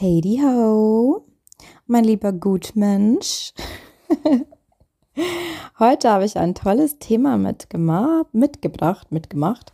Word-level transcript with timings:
Heidi 0.00 0.40
ho, 0.42 1.24
mein 1.86 2.02
lieber 2.02 2.32
Gutmensch. 2.32 3.52
Heute 5.78 6.10
habe 6.10 6.24
ich 6.24 6.36
ein 6.36 6.56
tolles 6.56 6.98
Thema 6.98 7.36
mitgebracht, 7.36 9.12
mitgemacht. 9.12 9.72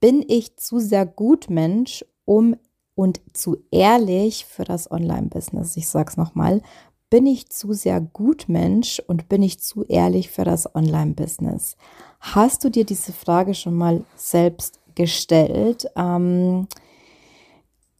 Bin 0.00 0.24
ich 0.26 0.56
zu 0.56 0.78
sehr 0.78 1.04
Gutmensch, 1.04 2.06
um 2.24 2.56
und 2.94 3.20
zu 3.34 3.58
ehrlich 3.70 4.46
für 4.46 4.64
das 4.64 4.90
Online-Business? 4.90 5.76
Ich 5.76 5.90
sage 5.90 6.12
es 6.12 6.16
nochmal. 6.16 6.62
Bin 7.10 7.26
ich 7.26 7.50
zu 7.50 7.74
sehr 7.74 8.00
Gutmensch 8.00 8.98
und 9.06 9.28
bin 9.28 9.42
ich 9.42 9.60
zu 9.60 9.84
ehrlich 9.84 10.30
für 10.30 10.44
das 10.44 10.74
Online-Business? 10.74 11.76
Hast 12.18 12.64
du 12.64 12.70
dir 12.70 12.86
diese 12.86 13.12
Frage 13.12 13.52
schon 13.52 13.74
mal 13.74 14.04
selbst 14.16 14.80
gestellt? 14.94 15.86
Ähm, 15.96 16.66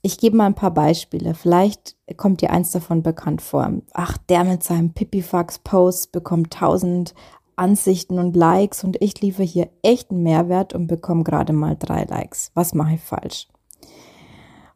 ich 0.02 0.18
gebe 0.18 0.36
mal 0.36 0.46
ein 0.46 0.54
paar 0.54 0.74
Beispiele. 0.74 1.34
Vielleicht 1.34 1.96
kommt 2.16 2.40
dir 2.40 2.50
eins 2.50 2.72
davon 2.72 3.02
bekannt 3.02 3.40
vor. 3.40 3.70
Ach, 3.92 4.18
der 4.18 4.42
mit 4.44 4.64
seinem 4.64 4.92
Pipifax-Post 4.92 6.10
bekommt 6.10 6.54
1000 6.54 7.14
Ansichten 7.54 8.18
und 8.18 8.34
Likes 8.34 8.82
und 8.82 9.00
ich 9.00 9.20
liefere 9.20 9.44
hier 9.44 9.70
echten 9.82 10.22
Mehrwert 10.22 10.74
und 10.74 10.88
bekomme 10.88 11.22
gerade 11.22 11.52
mal 11.52 11.76
drei 11.78 12.04
Likes. 12.04 12.50
Was 12.54 12.74
mache 12.74 12.94
ich 12.94 13.00
falsch? 13.00 13.48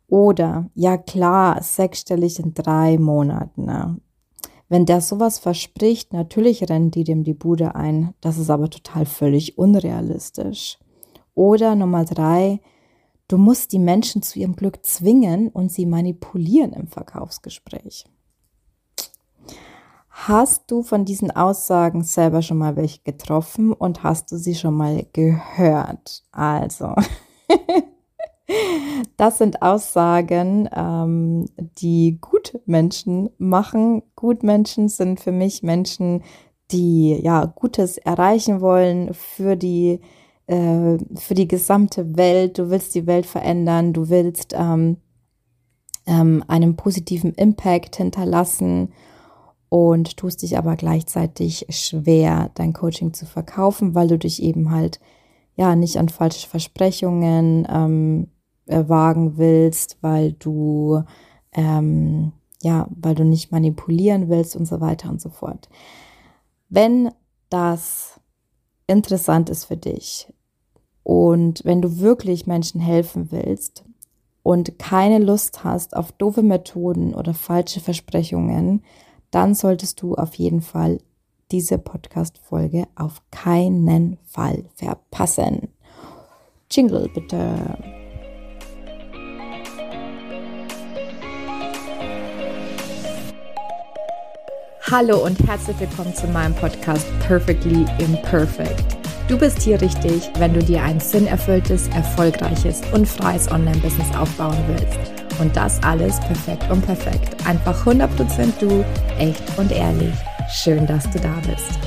Oder, 0.08 0.70
ja 0.74 0.96
klar, 0.96 1.60
sechsstellig 1.62 2.38
in 2.38 2.54
drei 2.54 2.96
Monaten. 2.96 3.64
Ne? 3.64 4.00
Wenn 4.68 4.86
der 4.86 5.00
sowas 5.00 5.38
verspricht, 5.40 6.12
natürlich 6.12 6.68
rennen 6.68 6.92
die 6.92 7.02
dem 7.02 7.24
die 7.24 7.34
Bude 7.34 7.74
ein. 7.74 8.14
Das 8.20 8.38
ist 8.38 8.50
aber 8.50 8.70
total 8.70 9.06
völlig 9.06 9.58
unrealistisch. 9.58 10.78
Oder 11.34 11.74
Nummer 11.74 12.04
drei, 12.04 12.60
Du 13.28 13.38
musst 13.38 13.72
die 13.72 13.80
Menschen 13.80 14.22
zu 14.22 14.38
ihrem 14.38 14.54
Glück 14.54 14.84
zwingen 14.86 15.48
und 15.48 15.72
sie 15.72 15.84
manipulieren 15.84 16.72
im 16.72 16.86
Verkaufsgespräch. 16.86 18.04
Hast 20.10 20.70
du 20.70 20.82
von 20.82 21.04
diesen 21.04 21.30
Aussagen 21.30 22.02
selber 22.02 22.40
schon 22.40 22.58
mal 22.58 22.76
welche 22.76 23.00
getroffen 23.02 23.72
und 23.72 24.02
hast 24.02 24.32
du 24.32 24.38
sie 24.38 24.54
schon 24.54 24.74
mal 24.74 25.06
gehört? 25.12 26.24
Also, 26.32 26.94
das 29.16 29.38
sind 29.38 29.60
Aussagen, 29.60 30.70
ähm, 30.74 31.46
die 31.58 32.18
Gutmenschen 32.20 33.30
machen. 33.38 34.02
Gutmenschen 34.14 34.88
sind 34.88 35.20
für 35.20 35.32
mich 35.32 35.62
Menschen, 35.62 36.22
die 36.70 37.20
ja 37.22 37.44
Gutes 37.44 37.98
erreichen 37.98 38.60
wollen 38.60 39.12
für 39.12 39.56
die 39.56 40.00
äh, 40.46 40.98
für 41.16 41.34
die 41.34 41.48
gesamte 41.48 42.16
Welt, 42.16 42.58
du 42.58 42.70
willst 42.70 42.94
die 42.94 43.06
Welt 43.06 43.26
verändern, 43.26 43.92
du 43.92 44.08
willst 44.08 44.54
ähm, 44.56 44.98
ähm, 46.06 46.44
einen 46.46 46.76
positiven 46.76 47.34
Impact 47.34 47.96
hinterlassen 47.96 48.92
und 49.68 50.16
tust 50.16 50.42
dich 50.42 50.56
aber 50.56 50.76
gleichzeitig 50.76 51.66
schwer, 51.70 52.50
dein 52.54 52.72
Coaching 52.72 53.12
zu 53.12 53.26
verkaufen, 53.26 53.94
weil 53.94 54.08
du 54.08 54.18
dich 54.18 54.42
eben 54.42 54.70
halt 54.70 55.00
ja 55.56 55.74
nicht 55.74 55.98
an 55.98 56.08
falsche 56.08 56.48
Versprechungen 56.48 57.66
ähm, 57.68 58.28
äh, 58.66 58.84
wagen 58.88 59.36
willst, 59.38 59.98
weil 60.00 60.32
du 60.32 61.02
ähm, 61.52 62.32
ja, 62.62 62.88
weil 62.90 63.14
du 63.14 63.24
nicht 63.24 63.52
manipulieren 63.52 64.28
willst 64.28 64.56
und 64.56 64.66
so 64.66 64.80
weiter 64.80 65.10
und 65.10 65.20
so 65.20 65.28
fort. 65.28 65.68
Wenn 66.68 67.10
das 67.48 68.20
interessant 68.86 69.50
ist 69.50 69.64
für 69.64 69.76
dich, 69.76 70.28
und 71.02 71.64
wenn 71.64 71.82
du 71.82 72.00
wirklich 72.00 72.48
Menschen 72.48 72.80
helfen 72.80 73.30
willst 73.30 73.84
und 74.42 74.78
keine 74.80 75.18
Lust 75.18 75.62
hast 75.62 75.96
auf 75.96 76.10
doofe 76.10 76.42
Methoden 76.42 77.14
oder 77.14 77.32
falsche 77.32 77.80
Versprechungen, 77.80 78.82
dann 79.30 79.54
solltest 79.54 80.02
du 80.02 80.16
auf 80.16 80.34
jeden 80.34 80.62
Fall 80.62 80.98
diese 81.52 81.78
Podcast-Folge 81.78 82.88
auf 82.96 83.22
keinen 83.30 84.18
Fall 84.24 84.64
verpassen. 84.74 85.68
Jingle 86.70 87.08
bitte. 87.14 87.95
Hallo 94.88 95.24
und 95.24 95.36
herzlich 95.48 95.80
willkommen 95.80 96.14
zu 96.14 96.28
meinem 96.28 96.54
Podcast 96.54 97.04
Perfectly 97.18 97.84
Imperfect. 97.98 98.96
Du 99.26 99.36
bist 99.36 99.60
hier 99.62 99.80
richtig, 99.80 100.30
wenn 100.38 100.54
du 100.54 100.60
dir 100.60 100.80
ein 100.80 101.00
sinnerfülltes, 101.00 101.88
erfolgreiches 101.88 102.82
und 102.92 103.04
freies 103.04 103.50
Online-Business 103.50 104.14
aufbauen 104.14 104.56
willst. 104.68 105.40
Und 105.40 105.56
das 105.56 105.82
alles 105.82 106.20
perfekt 106.20 106.70
und 106.70 106.82
perfekt. 106.82 107.34
Einfach 107.48 107.84
100% 107.84 108.60
du, 108.60 108.84
echt 109.18 109.42
und 109.58 109.72
ehrlich. 109.72 110.14
Schön, 110.52 110.86
dass 110.86 111.10
du 111.10 111.18
da 111.18 111.34
bist. 111.40 111.80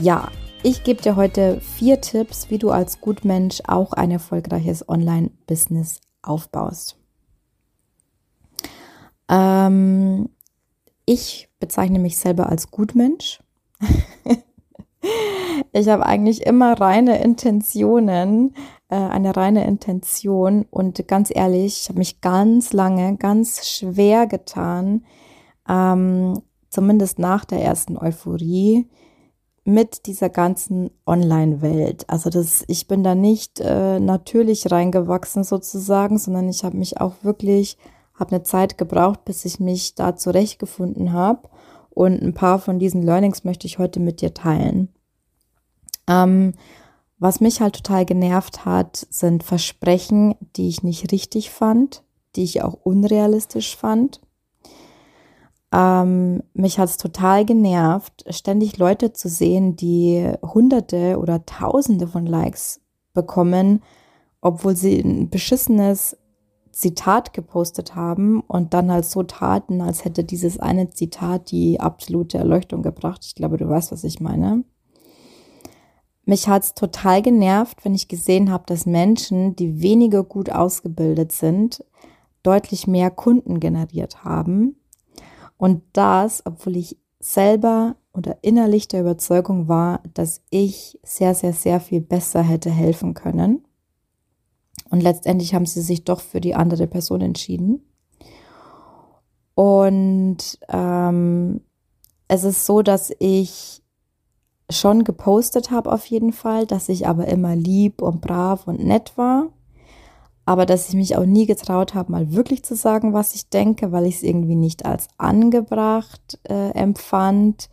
Ja, 0.00 0.28
ich 0.64 0.82
gebe 0.82 1.00
dir 1.00 1.14
heute 1.14 1.60
vier 1.60 2.00
Tipps, 2.00 2.50
wie 2.50 2.58
du 2.58 2.72
als 2.72 3.00
Gutmensch 3.00 3.60
auch 3.68 3.92
ein 3.92 4.10
erfolgreiches 4.10 4.88
Online-Business 4.88 6.00
aufbaust. 6.20 6.96
Ähm, 9.32 10.28
ich 11.06 11.48
bezeichne 11.58 11.98
mich 11.98 12.18
selber 12.18 12.48
als 12.50 12.70
Gutmensch. 12.70 13.42
ich 15.72 15.88
habe 15.88 16.04
eigentlich 16.04 16.46
immer 16.46 16.78
reine 16.80 17.22
Intentionen, 17.22 18.54
äh, 18.88 18.96
eine 18.96 19.34
reine 19.34 19.66
Intention 19.66 20.66
und 20.70 21.08
ganz 21.08 21.32
ehrlich, 21.34 21.82
ich 21.82 21.88
habe 21.88 21.98
mich 21.98 22.20
ganz 22.20 22.72
lange, 22.72 23.16
ganz 23.16 23.66
schwer 23.66 24.26
getan, 24.26 25.04
ähm, 25.68 26.42
zumindest 26.68 27.18
nach 27.18 27.44
der 27.44 27.62
ersten 27.62 27.96
Euphorie, 27.96 28.86
mit 29.64 30.06
dieser 30.06 30.28
ganzen 30.28 30.90
Online-Welt. 31.06 32.10
Also 32.10 32.30
das, 32.30 32.64
ich 32.66 32.88
bin 32.88 33.04
da 33.04 33.14
nicht 33.14 33.60
äh, 33.60 34.00
natürlich 34.00 34.72
reingewachsen 34.72 35.44
sozusagen, 35.44 36.18
sondern 36.18 36.48
ich 36.48 36.64
habe 36.64 36.76
mich 36.76 37.00
auch 37.00 37.14
wirklich 37.22 37.78
habe 38.22 38.36
eine 38.36 38.44
Zeit 38.44 38.78
gebraucht, 38.78 39.24
bis 39.24 39.44
ich 39.44 39.60
mich 39.60 39.94
da 39.96 40.16
zurechtgefunden 40.16 41.12
habe. 41.12 41.48
Und 41.90 42.22
ein 42.22 42.32
paar 42.32 42.58
von 42.58 42.78
diesen 42.78 43.02
Learnings 43.02 43.44
möchte 43.44 43.66
ich 43.66 43.78
heute 43.78 44.00
mit 44.00 44.22
dir 44.22 44.32
teilen. 44.32 44.88
Ähm, 46.08 46.54
was 47.18 47.40
mich 47.40 47.60
halt 47.60 47.76
total 47.76 48.06
genervt 48.06 48.64
hat, 48.64 49.06
sind 49.10 49.42
Versprechen, 49.42 50.34
die 50.56 50.68
ich 50.68 50.82
nicht 50.82 51.12
richtig 51.12 51.50
fand, 51.50 52.02
die 52.34 52.44
ich 52.44 52.62
auch 52.62 52.78
unrealistisch 52.82 53.76
fand. 53.76 54.20
Ähm, 55.72 56.42
mich 56.54 56.78
hat 56.78 56.88
es 56.88 56.96
total 56.96 57.44
genervt, 57.44 58.24
ständig 58.30 58.78
Leute 58.78 59.12
zu 59.12 59.28
sehen, 59.28 59.76
die 59.76 60.32
Hunderte 60.42 61.18
oder 61.18 61.44
Tausende 61.44 62.06
von 62.06 62.26
Likes 62.26 62.80
bekommen, 63.14 63.82
obwohl 64.40 64.76
sie 64.76 65.00
ein 65.00 65.28
beschissenes 65.28 66.16
Zitat 66.72 67.34
gepostet 67.34 67.94
haben 67.94 68.40
und 68.40 68.74
dann 68.74 68.90
halt 68.90 69.04
so 69.04 69.22
taten, 69.22 69.80
als 69.80 70.04
hätte 70.04 70.24
dieses 70.24 70.58
eine 70.58 70.90
Zitat 70.90 71.50
die 71.50 71.78
absolute 71.78 72.38
Erleuchtung 72.38 72.82
gebracht. 72.82 73.24
Ich 73.24 73.34
glaube, 73.34 73.58
du 73.58 73.68
weißt, 73.68 73.92
was 73.92 74.04
ich 74.04 74.20
meine. 74.20 74.64
Mich 76.24 76.48
hat 76.48 76.62
es 76.62 76.74
total 76.74 77.20
genervt, 77.20 77.84
wenn 77.84 77.94
ich 77.94 78.08
gesehen 78.08 78.50
habe, 78.50 78.64
dass 78.66 78.86
Menschen, 78.86 79.54
die 79.56 79.82
weniger 79.82 80.24
gut 80.24 80.50
ausgebildet 80.50 81.32
sind, 81.32 81.84
deutlich 82.42 82.86
mehr 82.86 83.10
Kunden 83.10 83.60
generiert 83.60 84.24
haben. 84.24 84.76
Und 85.58 85.82
das, 85.92 86.42
obwohl 86.46 86.76
ich 86.76 86.96
selber 87.20 87.96
oder 88.14 88.38
innerlich 88.42 88.88
der 88.88 89.00
Überzeugung 89.00 89.68
war, 89.68 90.00
dass 90.14 90.42
ich 90.50 90.98
sehr, 91.02 91.34
sehr, 91.34 91.52
sehr 91.52 91.80
viel 91.80 92.00
besser 92.00 92.42
hätte 92.42 92.70
helfen 92.70 93.14
können. 93.14 93.64
Und 94.92 95.00
letztendlich 95.00 95.54
haben 95.54 95.64
sie 95.64 95.80
sich 95.80 96.04
doch 96.04 96.20
für 96.20 96.42
die 96.42 96.54
andere 96.54 96.86
Person 96.86 97.22
entschieden. 97.22 97.82
Und 99.54 100.58
ähm, 100.68 101.62
es 102.28 102.44
ist 102.44 102.66
so, 102.66 102.82
dass 102.82 103.10
ich 103.18 103.82
schon 104.70 105.04
gepostet 105.04 105.70
habe 105.70 105.90
auf 105.90 106.04
jeden 106.04 106.34
Fall, 106.34 106.66
dass 106.66 106.90
ich 106.90 107.08
aber 107.08 107.26
immer 107.28 107.56
lieb 107.56 108.02
und 108.02 108.20
brav 108.20 108.66
und 108.66 108.84
nett 108.84 109.16
war. 109.16 109.48
Aber 110.44 110.66
dass 110.66 110.90
ich 110.90 110.94
mich 110.94 111.16
auch 111.16 111.24
nie 111.24 111.46
getraut 111.46 111.94
habe, 111.94 112.12
mal 112.12 112.34
wirklich 112.34 112.62
zu 112.62 112.76
sagen, 112.76 113.14
was 113.14 113.34
ich 113.34 113.48
denke, 113.48 113.92
weil 113.92 114.04
ich 114.04 114.16
es 114.16 114.22
irgendwie 114.22 114.56
nicht 114.56 114.84
als 114.84 115.08
angebracht 115.16 116.38
äh, 116.46 116.72
empfand 116.72 117.70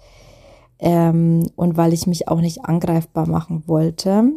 ähm, 0.77 1.49
und 1.57 1.75
weil 1.75 1.91
ich 1.91 2.07
mich 2.07 2.29
auch 2.29 2.39
nicht 2.39 2.63
angreifbar 2.63 3.27
machen 3.27 3.67
wollte. 3.67 4.31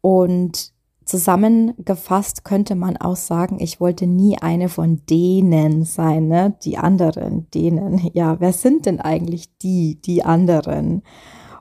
Und 0.00 0.75
Zusammengefasst 1.06 2.44
könnte 2.44 2.74
man 2.74 2.96
auch 2.96 3.14
sagen, 3.14 3.58
ich 3.60 3.80
wollte 3.80 4.08
nie 4.08 4.38
eine 4.38 4.68
von 4.68 5.02
denen 5.08 5.84
sein, 5.84 6.26
ne? 6.26 6.56
Die 6.64 6.78
anderen, 6.78 7.48
denen. 7.54 8.10
Ja, 8.12 8.40
wer 8.40 8.52
sind 8.52 8.86
denn 8.86 9.00
eigentlich 9.00 9.56
die, 9.58 10.00
die 10.02 10.24
anderen? 10.24 11.02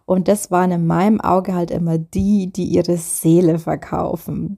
Und 0.05 0.27
das 0.27 0.49
waren 0.49 0.71
in 0.71 0.87
meinem 0.87 1.21
Auge 1.21 1.53
halt 1.53 1.69
immer 1.69 1.99
die, 1.99 2.51
die 2.51 2.65
ihre 2.65 2.97
Seele 2.97 3.59
verkaufen, 3.59 4.57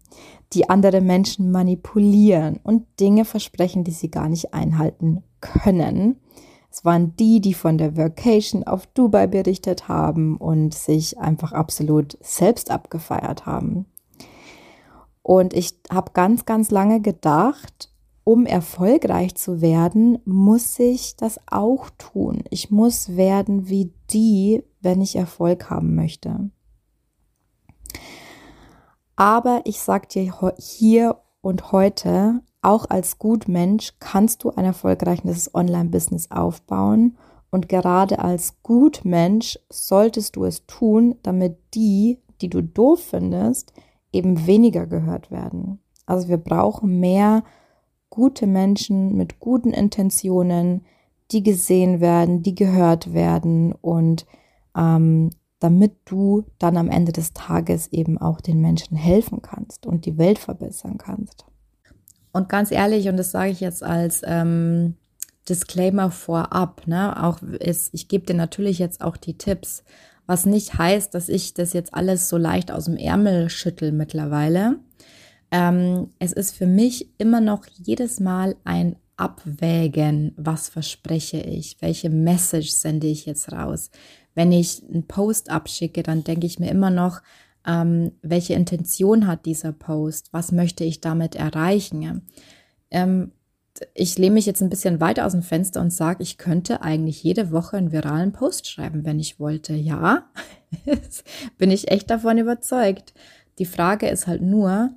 die 0.54 0.70
andere 0.70 1.02
Menschen 1.02 1.52
manipulieren 1.52 2.58
und 2.64 2.86
Dinge 3.02 3.26
versprechen, 3.26 3.84
die 3.84 3.92
sie 3.92 4.10
gar 4.10 4.30
nicht 4.30 4.54
einhalten 4.54 5.22
können. 5.42 6.16
Es 6.72 6.86
waren 6.86 7.14
die, 7.18 7.42
die 7.42 7.54
von 7.54 7.78
der 7.78 7.98
Vacation 7.98 8.64
auf 8.64 8.88
Dubai 8.88 9.28
berichtet 9.28 9.90
haben 9.90 10.38
und 10.38 10.74
sich 10.74 11.18
einfach 11.18 11.52
absolut 11.52 12.18
selbst 12.22 12.72
abgefeiert 12.72 13.46
haben. 13.46 13.86
Und 15.28 15.54
ich 15.54 15.78
habe 15.92 16.14
ganz, 16.14 16.46
ganz 16.46 16.72
lange 16.72 17.02
gedacht, 17.02 17.92
um 18.24 18.46
erfolgreich 18.46 19.36
zu 19.36 19.60
werden, 19.60 20.20
muss 20.24 20.80
ich 20.80 21.18
das 21.18 21.38
auch 21.52 21.90
tun. 21.98 22.46
Ich 22.50 22.72
muss 22.72 23.18
werden 23.18 23.68
wie 23.68 23.92
die, 24.10 24.64
wenn 24.80 25.02
ich 25.02 25.18
Erfolg 25.18 25.70
haben 25.70 25.96
möchte. 25.96 26.50
Aber 29.18 29.64
ich 29.66 29.82
sage 29.82 30.08
dir 30.08 30.54
hier 30.58 31.18
und 31.42 31.74
heute, 31.74 32.42
auch 32.62 32.90
als 32.90 33.20
Gutmensch 33.20 33.96
kannst 34.00 34.46
du 34.46 34.52
ein 34.52 34.64
erfolgreiches 34.64 35.54
Online-Business 35.54 36.32
aufbauen. 36.32 37.18
Und 37.52 37.68
gerade 37.68 38.20
als 38.20 38.64
Gutmensch 38.64 39.60
solltest 39.70 40.38
du 40.38 40.46
es 40.46 40.66
tun, 40.68 41.16
damit 41.22 41.58
die, 41.74 42.22
die 42.40 42.50
du 42.50 42.64
doof 42.64 43.02
findest, 43.10 43.74
eben 44.18 44.48
weniger 44.48 44.86
gehört 44.86 45.32
werden. 45.32 45.80
Also 46.06 46.28
wir 46.28 46.38
brauchen 46.38 47.00
mehr 47.00 47.44
gute 48.10 48.48
Menschen 48.48 49.16
mit 49.16 49.40
guten 49.40 49.72
Intentionen, 49.72 50.86
die 51.32 51.44
gesehen 51.44 52.00
werden, 52.00 52.42
die 52.42 52.56
gehört 52.56 53.14
werden 53.14 53.74
und 53.74 54.26
ähm, 54.76 55.30
damit 55.60 55.94
du 56.06 56.46
dann 56.60 56.78
am 56.78 56.90
Ende 56.90 57.12
des 57.12 57.34
Tages 57.34 57.88
eben 57.88 58.18
auch 58.18 58.42
den 58.42 58.62
Menschen 58.62 58.96
helfen 58.96 59.42
kannst 59.42 59.86
und 59.86 60.06
die 60.06 60.18
Welt 60.18 60.40
verbessern 60.40 60.98
kannst. 60.98 61.46
Und 62.32 62.50
ganz 62.50 62.72
ehrlich, 62.72 63.10
und 63.10 63.18
das 63.18 63.32
sage 63.32 63.50
ich 63.52 63.60
jetzt 63.60 63.84
als 63.84 64.22
ähm, 64.24 64.96
Disclaimer 65.50 66.12
vorab, 66.12 66.86
ne, 66.86 67.24
auch 67.24 67.42
ist, 67.42 67.94
ich 67.94 68.08
gebe 68.08 68.26
dir 68.26 68.36
natürlich 68.36 68.80
jetzt 68.80 69.02
auch 69.02 69.18
die 69.18 69.38
Tipps, 69.38 69.84
was 70.28 70.46
nicht 70.46 70.78
heißt, 70.78 71.14
dass 71.16 71.30
ich 71.30 71.56
das 71.56 71.74
jetzt 71.74 71.94
alles 71.94 72.30
so 72.30 72.38
leicht 72.38 72.72
aus 72.72 72.86
dem 72.86 72.98
Ärmel 72.98 73.50
schüttel 73.50 73.92
mittlerweile. 73.92 74.78
Ähm, 75.50 76.12
es 76.20 76.34
ist 76.34 76.56
für 76.56 76.68
mich 76.68 77.10
immer 77.18 77.42
noch 77.42 77.66
jedes 77.66 78.20
Mal 78.20 78.56
ein 78.64 78.98
Abwägen, 79.16 80.34
was 80.38 80.70
verspreche 80.70 81.40
ich, 81.40 81.78
welche 81.82 82.10
Message 82.10 82.70
sende 82.70 83.08
ich 83.08 83.26
jetzt 83.26 83.52
raus. 83.52 83.90
Wenn 84.36 84.52
ich 84.52 84.84
einen 84.84 85.08
Post 85.08 85.50
abschicke, 85.50 86.04
dann 86.04 86.24
denke 86.24 86.46
ich 86.46 86.60
mir 86.60 86.70
immer 86.70 86.92
noch, 86.92 87.22
ähm, 87.66 88.12
welche 88.22 88.54
Intention 88.54 89.26
hat 89.26 89.46
dieser 89.46 89.72
Post, 89.72 90.34
was 90.34 90.52
möchte 90.52 90.84
ich 90.84 91.02
damit 91.02 91.36
erreichen. 91.36 92.28
Ähm, 92.92 93.32
ich 93.94 94.18
lehne 94.18 94.36
mich 94.36 94.46
jetzt 94.46 94.62
ein 94.62 94.70
bisschen 94.70 95.00
weiter 95.00 95.26
aus 95.26 95.32
dem 95.34 95.44
Fenster 95.44 95.82
und 95.82 95.92
sage, 95.92 96.24
ich 96.24 96.38
könnte 96.38 96.82
eigentlich 96.82 97.24
jede 97.24 97.52
Woche 97.52 97.78
einen 97.78 97.92
viralen 97.92 98.32
Post 98.32 98.70
schreiben, 98.70 99.06
wenn 99.06 99.20
ich 99.20 99.40
wollte. 99.40 99.74
Ja, 99.74 100.30
bin 101.58 101.72
ich 101.72 101.92
echt 101.92 102.10
davon 102.10 102.38
überzeugt. 102.38 103.14
Die 103.60 103.66
Frage 103.66 104.08
ist 104.08 104.28
halt 104.28 104.42
nur, 104.42 104.92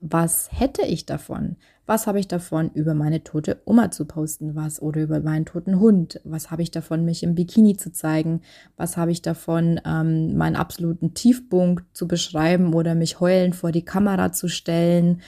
was 0.00 0.48
hätte 0.52 0.82
ich 0.82 1.06
davon? 1.06 1.56
Was 1.88 2.06
habe 2.06 2.20
ich 2.20 2.28
davon, 2.28 2.70
über 2.74 2.92
meine 2.92 3.24
tote 3.24 3.62
Oma 3.64 3.90
zu 3.90 4.04
posten? 4.04 4.54
Was 4.54 4.82
oder 4.82 5.00
über 5.00 5.20
meinen 5.20 5.46
toten 5.46 5.80
Hund? 5.80 6.20
Was 6.24 6.50
habe 6.50 6.62
ich 6.62 6.70
davon, 6.70 7.04
mich 7.04 7.22
im 7.22 7.34
Bikini 7.34 7.76
zu 7.78 7.92
zeigen? 7.92 8.42
Was 8.76 8.98
habe 8.98 9.10
ich 9.10 9.22
davon, 9.22 9.80
ähm, 9.86 10.36
meinen 10.36 10.56
absoluten 10.56 11.14
Tiefpunkt 11.14 11.84
zu 11.96 12.06
beschreiben 12.06 12.74
oder 12.74 12.94
mich 12.94 13.20
heulend 13.20 13.56
vor 13.56 13.72
die 13.72 13.86
Kamera 13.86 14.32
zu 14.32 14.48
stellen? 14.48 15.22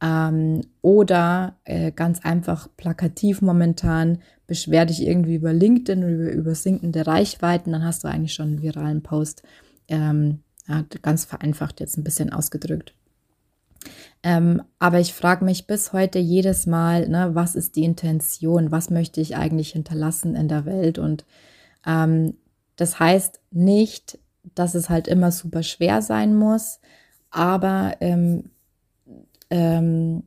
Ähm, 0.00 0.62
oder 0.82 1.56
äh, 1.64 1.90
ganz 1.90 2.24
einfach 2.24 2.68
plakativ 2.76 3.40
momentan 3.40 4.18
beschwer 4.46 4.86
dich 4.86 5.06
irgendwie 5.06 5.36
über 5.36 5.52
LinkedIn 5.52 6.04
oder 6.04 6.12
über, 6.12 6.32
über 6.32 6.54
sinkende 6.54 7.06
Reichweiten, 7.06 7.72
dann 7.72 7.84
hast 7.84 8.04
du 8.04 8.08
eigentlich 8.08 8.34
schon 8.34 8.48
einen 8.48 8.62
viralen 8.62 9.02
Post. 9.02 9.42
Ähm, 9.88 10.40
ja, 10.68 10.84
ganz 11.02 11.24
vereinfacht 11.24 11.80
jetzt 11.80 11.96
ein 11.96 12.04
bisschen 12.04 12.32
ausgedrückt. 12.32 12.92
Ähm, 14.22 14.62
aber 14.78 14.98
ich 14.98 15.12
frage 15.12 15.44
mich 15.44 15.66
bis 15.66 15.92
heute 15.92 16.18
jedes 16.18 16.66
Mal, 16.66 17.08
ne, 17.08 17.30
was 17.34 17.54
ist 17.54 17.76
die 17.76 17.84
Intention? 17.84 18.72
Was 18.72 18.90
möchte 18.90 19.20
ich 19.20 19.36
eigentlich 19.36 19.70
hinterlassen 19.70 20.34
in 20.34 20.48
der 20.48 20.64
Welt? 20.64 20.98
Und 20.98 21.24
ähm, 21.86 22.34
das 22.76 22.98
heißt 22.98 23.40
nicht, 23.52 24.18
dass 24.54 24.74
es 24.74 24.90
halt 24.90 25.08
immer 25.08 25.30
super 25.30 25.62
schwer 25.62 26.02
sein 26.02 26.34
muss, 26.34 26.80
aber 27.30 27.96
ähm, 28.00 28.50
ähm, 29.50 30.24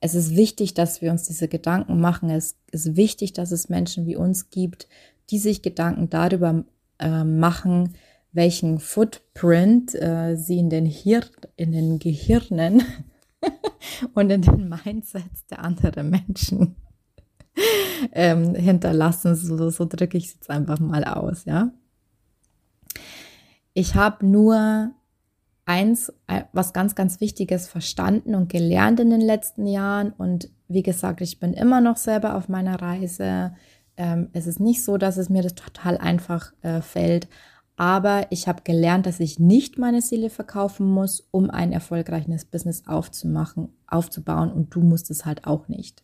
es 0.00 0.14
ist 0.14 0.36
wichtig, 0.36 0.74
dass 0.74 1.02
wir 1.02 1.10
uns 1.10 1.24
diese 1.24 1.48
Gedanken 1.48 2.00
machen. 2.00 2.30
Es 2.30 2.56
ist 2.70 2.96
wichtig, 2.96 3.32
dass 3.32 3.50
es 3.50 3.68
Menschen 3.68 4.06
wie 4.06 4.16
uns 4.16 4.50
gibt, 4.50 4.88
die 5.30 5.38
sich 5.38 5.62
Gedanken 5.62 6.08
darüber 6.08 6.64
äh, 6.98 7.24
machen, 7.24 7.94
welchen 8.32 8.78
Footprint 8.78 9.94
äh, 9.94 10.36
sie 10.36 10.58
in 10.58 10.70
den, 10.70 10.86
Hir 10.86 11.24
in 11.56 11.72
den 11.72 11.98
Gehirnen 11.98 12.82
und 14.14 14.30
in 14.30 14.42
den 14.42 14.68
Mindsets 14.68 15.46
der 15.46 15.64
anderen 15.64 16.10
Menschen 16.10 16.76
ähm, 18.12 18.54
hinterlassen. 18.54 19.34
So, 19.34 19.70
so 19.70 19.84
drücke 19.84 20.18
ich 20.18 20.26
es 20.26 20.34
jetzt 20.34 20.50
einfach 20.50 20.78
mal 20.78 21.04
aus, 21.04 21.44
ja. 21.44 21.72
Ich 23.74 23.94
habe 23.94 24.26
nur 24.26 24.92
eins, 25.68 26.12
äh, 26.26 26.42
was 26.52 26.72
ganz, 26.72 26.94
ganz 26.94 27.20
Wichtiges 27.20 27.68
verstanden 27.68 28.34
und 28.34 28.48
gelernt 28.48 29.00
in 29.00 29.10
den 29.10 29.20
letzten 29.20 29.66
Jahren. 29.66 30.12
Und 30.16 30.50
wie 30.66 30.82
gesagt, 30.82 31.20
ich 31.20 31.38
bin 31.38 31.52
immer 31.52 31.80
noch 31.80 31.98
selber 31.98 32.36
auf 32.36 32.48
meiner 32.48 32.80
Reise. 32.80 33.52
Ähm, 33.96 34.30
es 34.32 34.46
ist 34.46 34.60
nicht 34.60 34.82
so, 34.82 34.96
dass 34.96 35.18
es 35.18 35.28
mir 35.28 35.42
das 35.42 35.54
total 35.54 35.98
einfach 35.98 36.52
äh, 36.62 36.80
fällt. 36.80 37.28
Aber 37.76 38.26
ich 38.30 38.48
habe 38.48 38.62
gelernt, 38.64 39.06
dass 39.06 39.20
ich 39.20 39.38
nicht 39.38 39.78
meine 39.78 40.00
Seele 40.00 40.30
verkaufen 40.30 40.90
muss, 40.90 41.28
um 41.30 41.50
ein 41.50 41.70
erfolgreiches 41.70 42.46
Business 42.46 42.84
aufzumachen, 42.86 43.68
aufzubauen. 43.86 44.50
Und 44.50 44.74
du 44.74 44.80
musst 44.80 45.10
es 45.10 45.26
halt 45.26 45.46
auch 45.46 45.68
nicht. 45.68 46.02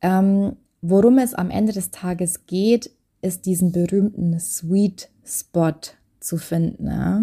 Ähm, 0.00 0.56
worum 0.80 1.18
es 1.18 1.34
am 1.34 1.50
Ende 1.50 1.72
des 1.72 1.90
Tages 1.90 2.46
geht, 2.46 2.90
ist 3.20 3.44
diesen 3.44 3.70
berühmten 3.70 4.40
Sweet 4.40 5.10
Spot 5.24 5.74
zu 6.20 6.38
finden. 6.38 6.86
Ja? 6.86 7.22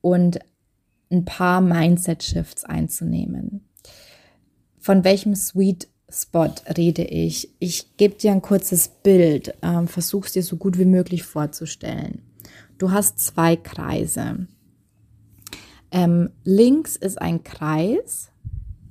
Und 0.00 0.38
ein 1.10 1.24
paar 1.24 1.60
Mindset-Shifts 1.60 2.64
einzunehmen. 2.64 3.68
Von 4.78 5.04
welchem 5.04 5.34
Sweet 5.34 5.88
Spot 6.10 6.54
rede 6.76 7.04
ich? 7.04 7.54
Ich 7.58 7.96
gebe 7.96 8.14
dir 8.14 8.32
ein 8.32 8.42
kurzes 8.42 8.88
Bild, 8.88 9.54
ähm, 9.62 9.88
versuch's 9.88 10.32
dir 10.32 10.42
so 10.42 10.56
gut 10.56 10.78
wie 10.78 10.84
möglich 10.84 11.22
vorzustellen. 11.22 12.22
Du 12.78 12.90
hast 12.90 13.18
zwei 13.18 13.56
Kreise. 13.56 14.46
Ähm, 15.90 16.30
links 16.44 16.96
ist 16.96 17.20
ein 17.20 17.44
Kreis, 17.44 18.30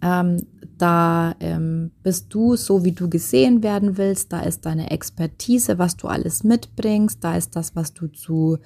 ähm, 0.02 0.46
da 0.78 1.36
ähm, 1.40 1.92
bist 2.04 2.28
du 2.30 2.56
so, 2.56 2.86
wie 2.86 2.92
du 2.92 3.10
gesehen 3.10 3.64
werden 3.64 3.98
willst. 3.98 4.32
Da 4.32 4.42
ist 4.42 4.66
deine 4.66 4.92
Expertise, 4.92 5.80
was 5.80 5.98
du 5.98 6.08
alles 6.08 6.44
mitbringst. 6.44 7.24
Da 7.24 7.36
ist 7.36 7.56
das, 7.56 7.76
was 7.76 7.94
du 7.94 8.08
zu 8.08 8.60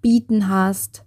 bieten 0.00 0.48
hast. 0.48 1.04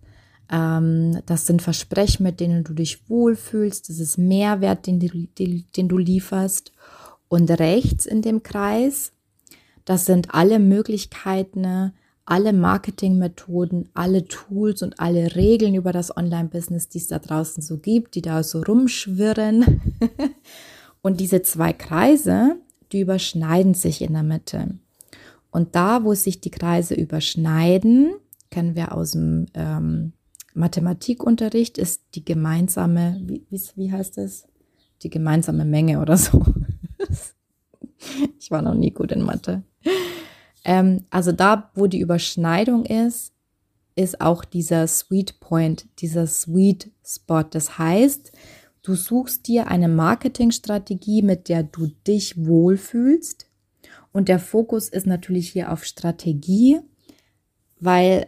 Ähm, 0.51 1.21
das 1.25 1.45
sind 1.45 1.61
Versprechen, 1.61 2.23
mit 2.23 2.39
denen 2.39 2.63
du 2.63 2.73
dich 2.73 3.09
wohlfühlst. 3.09 3.89
Das 3.89 3.99
ist 3.99 4.17
Mehrwert, 4.17 4.87
den, 4.87 4.99
den, 4.99 5.65
den 5.75 5.87
du 5.87 5.97
lieferst. 5.97 6.71
Und 7.27 7.49
rechts 7.51 8.05
in 8.05 8.21
dem 8.21 8.43
Kreis, 8.43 9.11
das 9.83 10.05
sind 10.05 10.33
alle 10.33 10.59
Möglichkeiten, 10.59 11.93
alle 12.25 12.53
Marketingmethoden, 12.53 13.89
alle 13.93 14.27
Tools 14.27 14.81
und 14.81 14.99
alle 14.99 15.35
Regeln 15.35 15.75
über 15.75 15.91
das 15.91 16.15
Online-Business, 16.15 16.89
die 16.89 16.97
es 16.97 17.07
da 17.07 17.19
draußen 17.19 17.61
so 17.61 17.77
gibt, 17.77 18.15
die 18.15 18.21
da 18.21 18.41
so 18.43 18.61
rumschwirren. 18.61 19.81
und 21.01 21.19
diese 21.19 21.43
zwei 21.43 21.73
Kreise, 21.73 22.57
die 22.91 23.01
überschneiden 23.01 23.75
sich 23.75 24.01
in 24.01 24.13
der 24.13 24.23
Mitte. 24.23 24.69
Und 25.51 25.75
da, 25.75 26.03
wo 26.03 26.13
sich 26.15 26.41
die 26.41 26.51
Kreise 26.51 26.95
überschneiden, 26.95 28.15
kennen 28.49 28.75
wir 28.75 28.93
aus 28.93 29.11
dem 29.11 29.45
ähm, 29.53 30.13
Mathematikunterricht 30.55 31.77
ist 31.77 32.03
die 32.15 32.23
gemeinsame, 32.23 33.21
wie, 33.21 33.45
wie 33.75 33.91
heißt 33.91 34.17
es? 34.17 34.47
Die 35.03 35.09
gemeinsame 35.09 35.65
Menge 35.65 35.99
oder 35.99 36.17
so. 36.17 36.45
ich 38.39 38.49
war 38.51 38.61
noch 38.61 38.73
nie 38.73 38.91
gut 38.91 39.11
in 39.11 39.21
Mathe. 39.21 39.63
Ähm, 40.63 41.05
also 41.09 41.31
da, 41.31 41.71
wo 41.75 41.87
die 41.87 41.99
Überschneidung 41.99 42.85
ist, 42.85 43.33
ist 43.95 44.21
auch 44.21 44.43
dieser 44.45 44.87
Sweet 44.87 45.39
Point, 45.39 45.87
dieser 45.99 46.25
Sweet 46.25 46.91
Spot. 47.05 47.43
Das 47.43 47.77
heißt, 47.77 48.31
du 48.81 48.95
suchst 48.95 49.47
dir 49.47 49.67
eine 49.67 49.87
Marketingstrategie, 49.87 51.21
mit 51.21 51.49
der 51.49 51.63
du 51.63 51.87
dich 52.07 52.45
wohlfühlst. 52.45 53.47
Und 54.11 54.29
der 54.29 54.39
Fokus 54.39 54.87
ist 54.87 55.05
natürlich 55.05 55.49
hier 55.49 55.71
auf 55.71 55.83
Strategie, 55.83 56.79
weil 57.79 58.27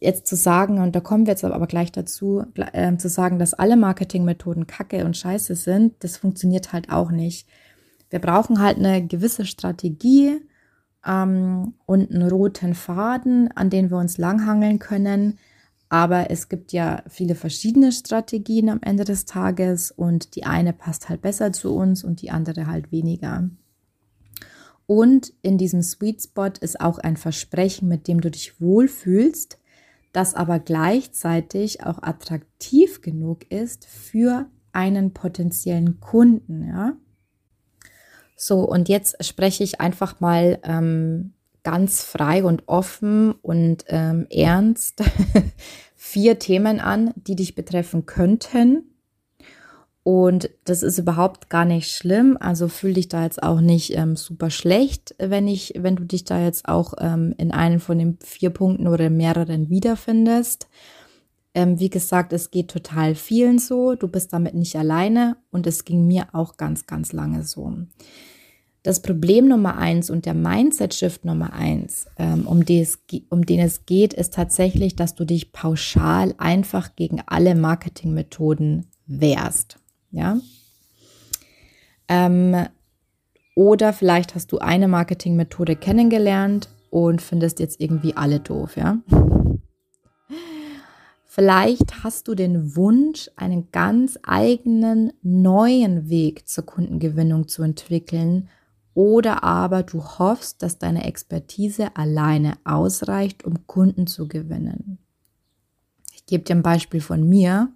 jetzt 0.00 0.26
zu 0.26 0.36
sagen, 0.36 0.80
und 0.80 0.94
da 0.94 1.00
kommen 1.00 1.26
wir 1.26 1.32
jetzt 1.32 1.44
aber 1.44 1.66
gleich 1.66 1.92
dazu, 1.92 2.44
äh, 2.72 2.96
zu 2.96 3.08
sagen, 3.08 3.38
dass 3.38 3.54
alle 3.54 3.76
Marketingmethoden 3.76 4.66
kacke 4.66 5.04
und 5.04 5.16
scheiße 5.16 5.54
sind, 5.54 5.94
das 6.00 6.16
funktioniert 6.16 6.72
halt 6.72 6.90
auch 6.90 7.10
nicht. 7.10 7.48
Wir 8.10 8.20
brauchen 8.20 8.60
halt 8.60 8.78
eine 8.78 9.06
gewisse 9.06 9.44
Strategie 9.44 10.40
ähm, 11.06 11.74
und 11.86 12.10
einen 12.10 12.28
roten 12.28 12.74
Faden, 12.74 13.50
an 13.54 13.70
den 13.70 13.90
wir 13.90 13.98
uns 13.98 14.18
langhangeln 14.18 14.78
können. 14.78 15.38
Aber 15.90 16.30
es 16.30 16.48
gibt 16.48 16.72
ja 16.72 17.02
viele 17.08 17.34
verschiedene 17.34 17.92
Strategien 17.92 18.68
am 18.68 18.80
Ende 18.82 19.04
des 19.04 19.24
Tages 19.24 19.90
und 19.90 20.36
die 20.36 20.44
eine 20.44 20.72
passt 20.72 21.08
halt 21.08 21.22
besser 21.22 21.52
zu 21.52 21.74
uns 21.74 22.04
und 22.04 22.20
die 22.20 22.30
andere 22.30 22.66
halt 22.66 22.92
weniger. 22.92 23.48
Und 24.86 25.32
in 25.42 25.58
diesem 25.58 25.82
Sweet 25.82 26.22
Spot 26.22 26.52
ist 26.60 26.80
auch 26.80 26.98
ein 26.98 27.16
Versprechen, 27.16 27.88
mit 27.88 28.06
dem 28.08 28.20
du 28.20 28.30
dich 28.30 28.60
wohlfühlst, 28.60 29.58
das 30.12 30.34
aber 30.34 30.58
gleichzeitig 30.58 31.84
auch 31.84 32.02
attraktiv 32.02 33.00
genug 33.02 33.50
ist 33.50 33.86
für 33.86 34.46
einen 34.72 35.12
potenziellen 35.12 36.00
Kunden, 36.00 36.66
ja. 36.68 36.96
So, 38.36 38.60
und 38.60 38.88
jetzt 38.88 39.24
spreche 39.24 39.64
ich 39.64 39.80
einfach 39.80 40.20
mal 40.20 40.60
ähm, 40.62 41.32
ganz 41.64 42.02
frei 42.02 42.44
und 42.44 42.68
offen 42.68 43.32
und 43.32 43.84
ähm, 43.88 44.26
ernst 44.30 45.02
vier 45.96 46.38
Themen 46.38 46.78
an, 46.78 47.12
die 47.16 47.34
dich 47.34 47.56
betreffen 47.56 48.06
könnten 48.06 48.84
und 50.08 50.48
das 50.64 50.82
ist 50.82 50.96
überhaupt 50.96 51.50
gar 51.50 51.66
nicht 51.66 51.94
schlimm. 51.94 52.38
Also 52.40 52.68
fühl 52.68 52.94
dich 52.94 53.08
da 53.08 53.24
jetzt 53.24 53.42
auch 53.42 53.60
nicht 53.60 53.94
ähm, 53.94 54.16
super 54.16 54.48
schlecht, 54.48 55.14
wenn 55.18 55.46
ich, 55.46 55.74
wenn 55.76 55.96
du 55.96 56.04
dich 56.04 56.24
da 56.24 56.42
jetzt 56.42 56.66
auch 56.66 56.94
ähm, 56.98 57.34
in 57.36 57.52
einen 57.52 57.78
von 57.78 57.98
den 57.98 58.16
vier 58.24 58.48
Punkten 58.48 58.88
oder 58.88 59.10
mehreren 59.10 59.68
wiederfindest. 59.68 60.66
Ähm, 61.52 61.78
wie 61.78 61.90
gesagt, 61.90 62.32
es 62.32 62.50
geht 62.50 62.70
total 62.70 63.14
vielen 63.16 63.58
so. 63.58 63.96
Du 63.96 64.08
bist 64.08 64.32
damit 64.32 64.54
nicht 64.54 64.76
alleine 64.76 65.36
und 65.50 65.66
es 65.66 65.84
ging 65.84 66.06
mir 66.06 66.28
auch 66.32 66.56
ganz, 66.56 66.86
ganz 66.86 67.12
lange 67.12 67.44
so. 67.44 67.74
Das 68.82 69.02
Problem 69.02 69.46
Nummer 69.46 69.76
eins 69.76 70.08
und 70.08 70.24
der 70.24 70.32
Mindset-Shift 70.32 71.26
Nummer 71.26 71.52
eins, 71.52 72.06
ähm, 72.16 72.46
um, 72.46 72.62
es, 72.62 72.98
um 73.28 73.44
den 73.44 73.60
es 73.60 73.84
geht, 73.84 74.14
ist 74.14 74.32
tatsächlich, 74.32 74.96
dass 74.96 75.14
du 75.14 75.26
dich 75.26 75.52
pauschal 75.52 76.34
einfach 76.38 76.96
gegen 76.96 77.20
alle 77.26 77.54
Marketingmethoden 77.54 78.86
wehrst. 79.06 79.78
Ja. 80.10 80.38
Ähm, 82.08 82.66
oder 83.54 83.92
vielleicht 83.92 84.34
hast 84.34 84.52
du 84.52 84.58
eine 84.58 84.88
Marketingmethode 84.88 85.76
kennengelernt 85.76 86.68
und 86.90 87.20
findest 87.20 87.58
jetzt 87.58 87.80
irgendwie 87.80 88.16
alle 88.16 88.40
doof, 88.40 88.76
ja. 88.76 88.98
Vielleicht 91.26 92.02
hast 92.02 92.26
du 92.26 92.34
den 92.34 92.74
Wunsch, 92.74 93.30
einen 93.36 93.70
ganz 93.70 94.18
eigenen 94.24 95.12
neuen 95.22 96.08
Weg 96.08 96.48
zur 96.48 96.66
Kundengewinnung 96.66 97.46
zu 97.46 97.62
entwickeln 97.62 98.48
oder 98.94 99.44
aber 99.44 99.84
du 99.84 100.02
hoffst, 100.02 100.62
dass 100.64 100.78
deine 100.78 101.04
Expertise 101.04 101.96
alleine 101.96 102.54
ausreicht, 102.64 103.44
um 103.44 103.64
Kunden 103.68 104.08
zu 104.08 104.26
gewinnen. 104.26 104.98
Ich 106.12 106.26
gebe 106.26 106.42
dir 106.42 106.56
ein 106.56 106.62
Beispiel 106.62 107.00
von 107.00 107.28
mir. 107.28 107.68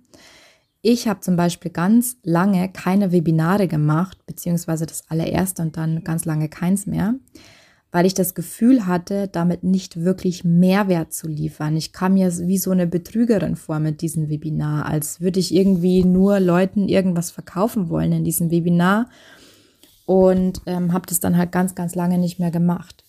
Ich 0.85 1.07
habe 1.07 1.21
zum 1.21 1.37
Beispiel 1.37 1.71
ganz 1.71 2.17
lange 2.25 2.69
keine 2.69 3.13
Webinare 3.13 3.69
gemacht, 3.69 4.19
beziehungsweise 4.27 4.85
das 4.85 5.09
allererste 5.09 5.63
und 5.63 5.77
dann 5.77 6.03
ganz 6.03 6.25
lange 6.25 6.49
keins 6.49 6.87
mehr, 6.87 7.15
weil 7.93 8.05
ich 8.05 8.15
das 8.15 8.35
Gefühl 8.35 8.85
hatte, 8.85 9.29
damit 9.29 9.63
nicht 9.63 10.03
wirklich 10.03 10.43
Mehrwert 10.43 11.13
zu 11.13 11.29
liefern. 11.29 11.77
Ich 11.77 11.93
kam 11.93 12.15
mir 12.15 12.37
wie 12.37 12.59
so 12.59 12.73
eine 12.73 12.89
Betrügerin 12.89 13.55
vor 13.55 13.79
mit 13.79 14.03
diesem 14.03 14.29
Webinar, 14.29 14.87
als 14.87 15.21
würde 15.21 15.39
ich 15.39 15.55
irgendwie 15.55 16.05
nur 16.05 16.41
Leuten 16.41 16.89
irgendwas 16.89 17.31
verkaufen 17.31 17.89
wollen 17.89 18.11
in 18.11 18.25
diesem 18.25 18.51
Webinar 18.51 19.09
und 20.05 20.63
ähm, 20.67 20.93
habe 20.93 21.07
das 21.07 21.21
dann 21.21 21.37
halt 21.37 21.53
ganz, 21.53 21.77
ganz 21.77 21.95
lange 21.95 22.19
nicht 22.19 22.41
mehr 22.41 22.51
gemacht. 22.51 23.02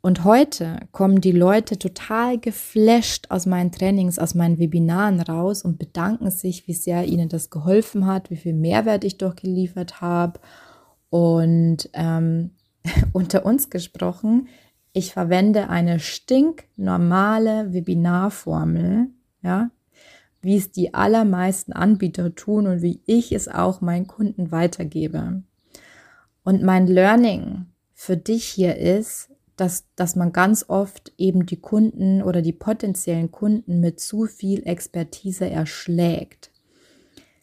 Und 0.00 0.22
heute 0.22 0.78
kommen 0.92 1.20
die 1.20 1.32
Leute 1.32 1.78
total 1.78 2.38
geflasht 2.38 3.30
aus 3.30 3.46
meinen 3.46 3.72
Trainings, 3.72 4.18
aus 4.18 4.34
meinen 4.34 4.58
Webinaren 4.58 5.20
raus 5.20 5.62
und 5.62 5.78
bedanken 5.78 6.30
sich, 6.30 6.68
wie 6.68 6.74
sehr 6.74 7.04
ihnen 7.04 7.28
das 7.28 7.50
geholfen 7.50 8.06
hat, 8.06 8.30
wie 8.30 8.36
viel 8.36 8.54
Mehrwert 8.54 9.02
ich 9.02 9.18
doch 9.18 9.34
geliefert 9.34 10.00
habe. 10.00 10.38
Und 11.10 11.90
ähm, 11.94 12.52
unter 13.12 13.44
uns 13.44 13.70
gesprochen, 13.70 14.48
ich 14.92 15.12
verwende 15.12 15.68
eine 15.68 15.98
stinknormale 15.98 17.72
Webinarformel, 17.72 19.08
ja, 19.42 19.70
wie 20.40 20.56
es 20.56 20.70
die 20.70 20.94
allermeisten 20.94 21.72
Anbieter 21.72 22.34
tun 22.34 22.68
und 22.68 22.82
wie 22.82 23.00
ich 23.06 23.32
es 23.32 23.48
auch 23.48 23.80
meinen 23.80 24.06
Kunden 24.06 24.52
weitergebe. 24.52 25.42
Und 26.44 26.62
mein 26.62 26.86
Learning 26.86 27.66
für 27.94 28.16
dich 28.16 28.44
hier 28.44 28.76
ist, 28.76 29.30
dass, 29.60 29.84
dass 29.96 30.16
man 30.16 30.32
ganz 30.32 30.64
oft 30.68 31.12
eben 31.18 31.46
die 31.46 31.60
Kunden 31.60 32.22
oder 32.22 32.42
die 32.42 32.52
potenziellen 32.52 33.30
Kunden 33.30 33.80
mit 33.80 34.00
zu 34.00 34.26
viel 34.26 34.66
Expertise 34.66 35.48
erschlägt. 35.48 36.50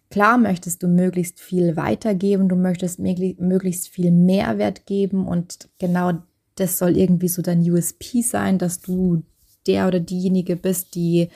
Klar 0.10 0.38
möchtest 0.38 0.82
du 0.82 0.88
möglichst 0.88 1.40
viel 1.40 1.76
weitergeben, 1.76 2.48
du 2.48 2.56
möchtest 2.56 3.00
möglichst 3.00 3.90
viel 3.90 4.12
Mehrwert 4.12 4.86
geben 4.86 5.28
und 5.28 5.70
genau 5.78 6.14
das 6.56 6.78
soll 6.78 6.96
irgendwie 6.96 7.28
so 7.28 7.42
dein 7.42 7.60
USP 7.70 8.22
sein, 8.22 8.58
dass 8.58 8.80
du 8.80 9.24
der 9.68 9.88
oder 9.88 10.00
diejenige 10.00 10.56
bist, 10.56 10.96
die 10.96 11.30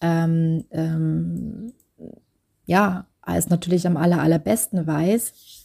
ähm, 0.00 0.64
ähm, 0.70 1.72
ja, 2.64 3.06
es 3.26 3.48
natürlich 3.48 3.86
am 3.86 3.96
aller, 3.96 4.20
allerbesten 4.20 4.86
weiß. 4.86 5.61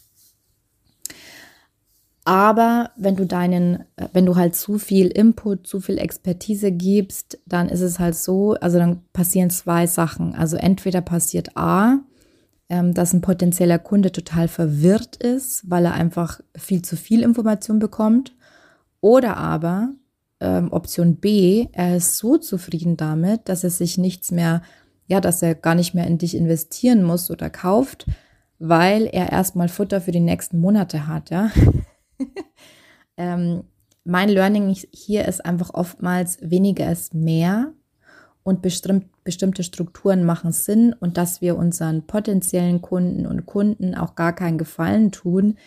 Aber 2.27 2.91
wenn 2.97 3.15
du 3.15 3.25
deinen, 3.25 3.85
äh, 3.95 4.09
wenn 4.11 4.25
du 4.25 4.35
halt 4.35 4.53
zu 4.53 4.79
viel 4.79 5.07
Input, 5.07 5.65
zu 5.65 5.79
viel 5.79 5.97
Expertise 5.97 6.73
gibst, 6.73 7.39
dann 7.45 7.69
ist 7.69 7.79
es 7.79 7.99
halt 7.99 8.15
so, 8.15 8.55
also 8.55 8.77
dann 8.77 9.01
passieren 9.13 9.49
zwei 9.49 9.87
Sachen. 9.87 10.35
Also 10.35 10.57
entweder 10.57 10.99
passiert 10.99 11.55
A, 11.55 11.99
ähm, 12.67 12.93
dass 12.93 13.13
ein 13.13 13.21
potenzieller 13.21 13.79
Kunde 13.79 14.11
total 14.11 14.49
verwirrt 14.49 15.15
ist, 15.15 15.71
weil 15.71 15.85
er 15.85 15.93
einfach 15.93 16.41
viel 16.53 16.81
zu 16.81 16.97
viel 16.97 17.23
Information 17.23 17.79
bekommt. 17.79 18.35
Oder 18.99 19.37
aber 19.37 19.93
ähm, 20.41 20.73
Option 20.73 21.15
B, 21.15 21.67
er 21.71 21.95
ist 21.95 22.17
so 22.17 22.37
zufrieden 22.37 22.97
damit, 22.97 23.47
dass 23.47 23.63
er 23.63 23.69
sich 23.69 23.97
nichts 23.97 24.31
mehr, 24.31 24.63
ja, 25.07 25.21
dass 25.21 25.41
er 25.41 25.55
gar 25.55 25.75
nicht 25.75 25.93
mehr 25.93 26.07
in 26.07 26.17
dich 26.17 26.35
investieren 26.35 27.03
muss 27.03 27.31
oder 27.31 27.49
kauft, 27.49 28.05
weil 28.59 29.05
er 29.05 29.31
erstmal 29.31 29.69
Futter 29.69 30.01
für 30.01 30.11
die 30.11 30.19
nächsten 30.19 30.59
Monate 30.59 31.07
hat, 31.07 31.29
ja. 31.29 31.51
ähm, 33.17 33.63
mein 34.03 34.29
Learning 34.29 34.75
hier 34.91 35.25
ist 35.25 35.45
einfach 35.45 35.73
oftmals 35.73 36.37
weniger 36.41 36.91
ist 36.91 37.13
mehr 37.13 37.73
und 38.43 38.61
bestimmt, 38.61 39.07
bestimmte 39.25 39.63
Strukturen 39.63 40.23
machen 40.23 40.53
Sinn 40.53 40.95
und 40.97 41.17
dass 41.17 41.41
wir 41.41 41.57
unseren 41.57 42.07
potenziellen 42.07 42.81
Kunden 42.81 43.25
und 43.25 43.45
Kunden 43.45 43.95
auch 43.95 44.15
gar 44.15 44.33
keinen 44.33 44.57
Gefallen 44.57 45.11
tun, 45.11 45.57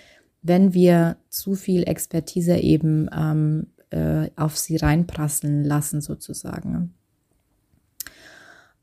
wenn 0.40 0.72
wir 0.72 1.16
zu 1.28 1.54
viel 1.54 1.86
Expertise 1.86 2.56
eben 2.56 3.10
ähm, 3.14 3.66
äh, 3.90 4.30
auf 4.36 4.56
sie 4.56 4.76
reinprasseln 4.76 5.64
lassen 5.64 6.00
sozusagen. 6.00 6.94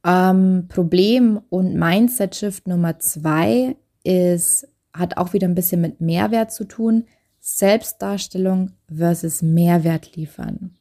Ähm, 0.06 0.68
Problem 0.70 1.42
und 1.50 1.74
Mindset-Shift 1.74 2.68
Nummer 2.68 3.00
zwei 3.00 3.76
ist, 4.04 4.68
hat 4.94 5.18
auch 5.18 5.34
wieder 5.34 5.48
ein 5.48 5.56
bisschen 5.56 5.82
mit 5.82 6.02
Mehrwert 6.02 6.52
zu 6.52 6.66
tun. 6.66 7.06
Selbstdarstellung 7.50 8.74
versus 8.94 9.42
Mehrwert 9.42 10.18
liefern. 10.18 10.75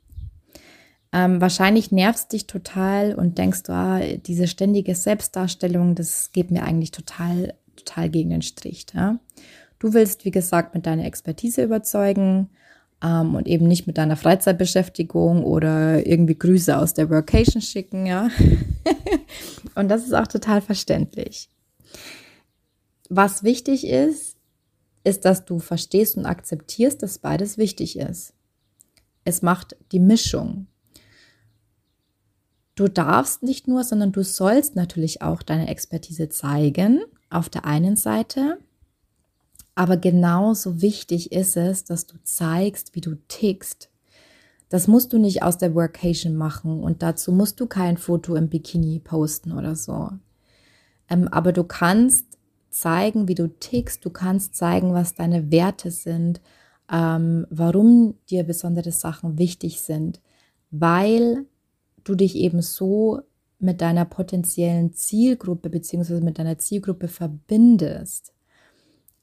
Ähm, 1.12 1.40
wahrscheinlich 1.40 1.92
nervst 1.92 2.32
dich 2.32 2.48
total 2.48 3.14
und 3.14 3.38
denkst 3.38 3.62
du, 3.62 3.72
ah, 3.72 4.00
diese 4.00 4.48
ständige 4.48 4.96
Selbstdarstellung, 4.96 5.94
das 5.94 6.32
geht 6.32 6.50
mir 6.50 6.64
eigentlich 6.64 6.90
total, 6.90 7.54
total 7.76 8.10
gegen 8.10 8.30
den 8.30 8.42
Strich. 8.42 8.84
Ja? 8.92 9.20
Du 9.78 9.94
willst, 9.94 10.24
wie 10.24 10.32
gesagt, 10.32 10.74
mit 10.74 10.86
deiner 10.86 11.04
Expertise 11.04 11.62
überzeugen 11.62 12.50
ähm, 13.00 13.36
und 13.36 13.46
eben 13.46 13.68
nicht 13.68 13.86
mit 13.86 13.96
deiner 13.96 14.16
Freizeitbeschäftigung 14.16 15.44
oder 15.44 16.04
irgendwie 16.04 16.36
Grüße 16.36 16.76
aus 16.76 16.94
der 16.94 17.08
Workation 17.10 17.62
schicken, 17.62 18.06
ja. 18.06 18.28
und 19.76 19.88
das 19.88 20.02
ist 20.02 20.14
auch 20.14 20.26
total 20.26 20.60
verständlich. 20.60 21.48
Was 23.08 23.44
wichtig 23.44 23.86
ist, 23.86 24.35
ist, 25.06 25.24
dass 25.24 25.44
du 25.44 25.58
verstehst 25.58 26.16
und 26.16 26.26
akzeptierst, 26.26 27.02
dass 27.02 27.18
beides 27.18 27.56
wichtig 27.58 27.98
ist. 27.98 28.34
Es 29.24 29.42
macht 29.42 29.76
die 29.92 30.00
Mischung. 30.00 30.66
Du 32.74 32.88
darfst 32.88 33.42
nicht 33.42 33.68
nur, 33.68 33.84
sondern 33.84 34.12
du 34.12 34.22
sollst 34.22 34.76
natürlich 34.76 35.22
auch 35.22 35.42
deine 35.42 35.68
Expertise 35.68 36.28
zeigen, 36.28 37.02
auf 37.30 37.48
der 37.48 37.64
einen 37.64 37.96
Seite. 37.96 38.58
Aber 39.74 39.96
genauso 39.96 40.82
wichtig 40.82 41.32
ist 41.32 41.56
es, 41.56 41.84
dass 41.84 42.06
du 42.06 42.16
zeigst, 42.22 42.94
wie 42.94 43.00
du 43.00 43.14
tickst. 43.28 43.90
Das 44.68 44.88
musst 44.88 45.12
du 45.12 45.18
nicht 45.18 45.42
aus 45.42 45.58
der 45.58 45.74
Workation 45.74 46.34
machen 46.34 46.82
und 46.82 47.02
dazu 47.02 47.30
musst 47.30 47.60
du 47.60 47.66
kein 47.66 47.96
Foto 47.96 48.34
im 48.34 48.48
Bikini 48.48 48.98
posten 48.98 49.52
oder 49.52 49.76
so. 49.76 50.10
Ähm, 51.08 51.28
aber 51.28 51.52
du 51.52 51.62
kannst 51.62 52.25
zeigen, 52.76 53.28
wie 53.28 53.34
du 53.34 53.48
tickst, 53.48 54.04
du 54.04 54.10
kannst 54.10 54.54
zeigen, 54.54 54.92
was 54.92 55.14
deine 55.14 55.50
Werte 55.50 55.90
sind, 55.90 56.40
ähm, 56.92 57.46
warum 57.50 58.14
dir 58.30 58.44
besondere 58.44 58.92
Sachen 58.92 59.38
wichtig 59.38 59.80
sind, 59.80 60.20
weil 60.70 61.46
du 62.04 62.14
dich 62.14 62.36
eben 62.36 62.62
so 62.62 63.20
mit 63.58 63.80
deiner 63.80 64.04
potenziellen 64.04 64.92
Zielgruppe 64.92 65.70
beziehungsweise 65.70 66.20
mit 66.20 66.38
deiner 66.38 66.58
Zielgruppe 66.58 67.08
verbindest. 67.08 68.32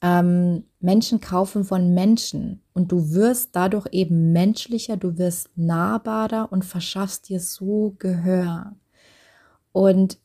Ähm, 0.01 0.65
Menschen 0.79 1.21
kaufen 1.21 1.63
von 1.63 1.93
Menschen 1.93 2.61
und 2.73 2.91
du 2.91 3.11
wirst 3.11 3.51
dadurch 3.53 3.87
eben 3.91 4.33
menschlicher, 4.33 4.97
du 4.97 5.17
wirst 5.17 5.49
nahbarer 5.55 6.51
und 6.51 6.65
verschaffst 6.65 7.29
dir 7.29 7.39
so 7.39 7.95
Gehör. 7.99 8.75
Und 9.71 10.17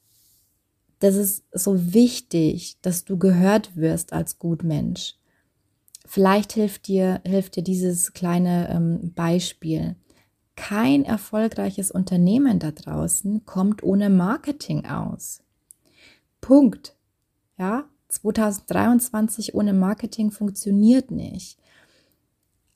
das 1.00 1.14
ist 1.14 1.44
so 1.52 1.92
wichtig, 1.94 2.78
dass 2.82 3.04
du 3.04 3.18
gehört 3.18 3.76
wirst 3.76 4.12
als 4.12 4.38
Gutmensch. 4.38 5.14
Vielleicht 6.06 6.52
hilft 6.52 6.88
dir, 6.88 7.20
hilft 7.26 7.56
dir 7.56 7.62
dieses 7.62 8.12
kleine 8.14 8.68
ähm, 8.70 9.12
Beispiel. 9.14 9.96
Kein 10.56 11.04
erfolgreiches 11.04 11.90
Unternehmen 11.90 12.58
da 12.58 12.72
draußen 12.72 13.44
kommt 13.44 13.82
ohne 13.82 14.10
Marketing 14.10 14.86
aus. 14.86 15.42
Punkt. 16.40 16.96
Ja, 17.58 17.84
2023 18.08 19.54
ohne 19.54 19.72
Marketing 19.72 20.30
funktioniert 20.30 21.10
nicht. 21.10 21.58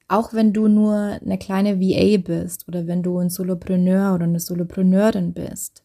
Auch 0.08 0.34
wenn 0.34 0.52
du 0.52 0.68
nur 0.68 0.94
eine 0.94 1.38
kleine 1.38 1.80
VA 1.80 2.18
bist 2.18 2.68
oder 2.68 2.86
wenn 2.86 3.02
du 3.02 3.18
ein 3.18 3.30
Solopreneur 3.30 4.14
oder 4.14 4.24
eine 4.24 4.40
Solopreneurin 4.40 5.32
bist. 5.32 5.82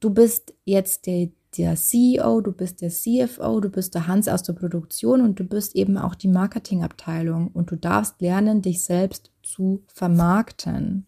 Du 0.00 0.10
bist 0.10 0.54
jetzt 0.64 1.06
der, 1.06 1.28
der 1.56 1.76
CEO, 1.76 2.40
du 2.40 2.52
bist 2.52 2.82
der 2.82 2.90
CFO, 2.90 3.60
du 3.60 3.70
bist 3.70 3.94
der 3.94 4.06
Hans 4.06 4.28
aus 4.28 4.42
der 4.42 4.52
Produktion 4.52 5.22
und 5.22 5.40
du 5.40 5.44
bist 5.44 5.74
eben 5.74 5.96
auch 5.96 6.14
die 6.14 6.28
Marketingabteilung 6.28 7.48
und 7.48 7.70
du 7.70 7.76
darfst 7.76 8.20
lernen, 8.20 8.62
dich 8.62 8.84
selbst 8.84 9.30
zu 9.42 9.82
vermarkten. 9.86 11.06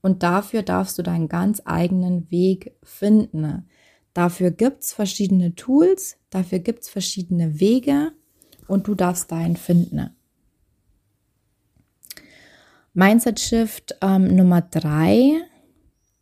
Und 0.00 0.22
dafür 0.22 0.62
darfst 0.62 0.98
du 0.98 1.02
deinen 1.02 1.28
ganz 1.28 1.62
eigenen 1.64 2.30
Weg 2.30 2.76
finden. 2.82 3.66
Dafür 4.14 4.50
gibt 4.50 4.82
es 4.82 4.92
verschiedene 4.92 5.54
Tools, 5.54 6.16
dafür 6.30 6.58
gibt 6.58 6.82
es 6.82 6.88
verschiedene 6.88 7.60
Wege 7.60 8.12
und 8.66 8.86
du 8.86 8.94
darfst 8.94 9.32
deinen 9.32 9.56
finden. 9.56 10.10
Mindset 12.94 13.38
Shift 13.38 13.96
ähm, 14.02 14.34
Nummer 14.34 14.60
drei, 14.60 15.40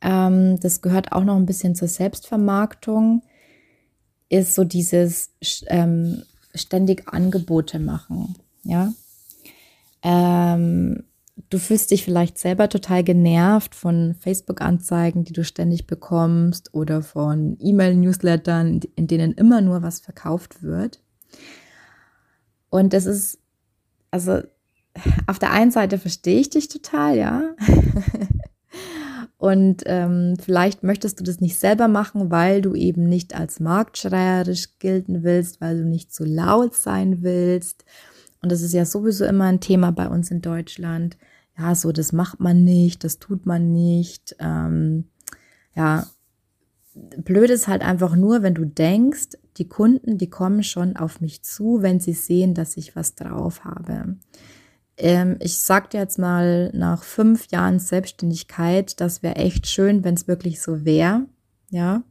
ähm, 0.07 0.61
das 0.61 0.83
gehört 0.83 1.11
auch 1.11 1.25
noch 1.25 1.37
ein 1.37 1.47
bisschen 1.47 1.75
zur 1.75 1.89
Selbstvermarktung, 1.89 3.23
ist 4.29 4.55
so 4.55 4.63
dieses 4.63 5.33
ähm, 5.67 6.23
ständig 6.55 7.09
Angebote 7.09 7.81
machen. 7.81 8.37
Ja, 8.63 8.93
ähm, 10.03 11.03
du 11.51 11.59
fühlst 11.59 11.91
dich 11.91 12.05
vielleicht 12.05 12.39
selber 12.39 12.69
total 12.69 13.03
genervt 13.03 13.75
von 13.75 14.15
Facebook-Anzeigen, 14.21 15.25
die 15.25 15.33
du 15.33 15.43
ständig 15.43 15.89
bekommst 15.89 16.73
oder 16.73 17.03
von 17.03 17.57
E-Mail-Newslettern, 17.61 18.81
in 18.95 19.07
denen 19.09 19.33
immer 19.33 19.61
nur 19.61 19.83
was 19.83 19.99
verkauft 19.99 20.63
wird. 20.63 21.01
Und 22.71 22.93
das 22.93 23.07
ist, 23.07 23.41
also 24.13 24.41
auf 25.27 25.41
der 25.41 25.51
einen 25.51 25.73
Seite 25.73 25.99
verstehe 25.99 26.39
ich 26.39 26.51
dich 26.51 26.69
total, 26.69 27.17
ja. 27.17 27.43
Und 29.39 29.83
ähm, 29.85 30.37
vielleicht 30.41 30.83
möchtest 30.83 31.21
du 31.21 31.25
das 31.25 31.41
nicht 31.41 31.59
selber 31.59 31.89
machen, 31.89 32.31
weil 32.31 32.63
du 32.63 32.75
eben 32.75 33.07
nicht 33.07 33.35
als 33.35 33.61
marktschreierisch 33.61 34.79
gelten 34.79 35.23
willst, 35.23 35.61
weil 35.61 35.79
du 35.79 35.85
nicht 35.85 36.13
zu 36.15 36.25
laut 36.25 36.75
sein 36.75 37.23
willst 37.23 37.85
und 38.47 38.53
das 38.53 38.63
ist 38.63 38.75
ja 38.75 38.85
sowieso 38.85 39.25
immer 39.25 39.47
ein 39.47 39.59
Thema 39.59 39.91
bei 39.91 40.09
uns 40.09 40.31
in 40.31 40.41
Deutschland. 40.41 41.17
Ja, 41.59 41.75
so, 41.75 41.91
das 41.91 42.13
macht 42.13 42.39
man 42.39 42.63
nicht, 42.63 43.03
das 43.03 43.19
tut 43.19 43.47
man 43.47 43.73
nicht. 43.73 44.37
Ähm, 44.39 45.07
ja, 45.75 46.07
blöd 46.95 47.51
ist 47.51 47.67
halt 47.67 47.83
einfach 47.83 48.15
nur, 48.15 48.43
wenn 48.43 48.55
du 48.55 48.65
denkst, 48.65 49.31
die 49.57 49.69
Kunden, 49.69 50.17
die 50.17 50.31
kommen 50.31 50.63
schon 50.63 50.97
auf 50.97 51.21
mich 51.21 51.43
zu, 51.43 51.79
wenn 51.81 51.99
sie 51.99 52.13
sehen, 52.13 52.55
dass 52.55 52.77
ich 52.77 52.95
was 52.95 53.17
drauf 53.17 53.65
habe. 53.65 54.17
Ähm, 54.99 55.37
ich 55.41 55.59
sag 55.59 55.91
dir 55.91 56.01
jetzt 56.01 56.19
mal 56.19 56.71
nach 56.73 57.03
fünf 57.03 57.51
Jahren 57.51 57.79
Selbstständigkeit, 57.79 59.01
das 59.01 59.23
wäre 59.23 59.37
echt 59.37 59.67
schön, 59.67 60.05
wenn 60.05 60.15
es 60.15 60.29
wirklich 60.29 60.61
so 60.61 60.85
wäre. 60.85 61.27
Ja. 61.71 62.03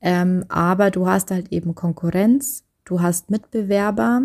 Ähm, 0.00 0.44
aber 0.48 0.90
du 0.90 1.06
hast 1.06 1.30
halt 1.30 1.52
eben 1.52 1.74
Konkurrenz, 1.74 2.64
du 2.84 3.00
hast 3.00 3.30
Mitbewerber 3.30 4.22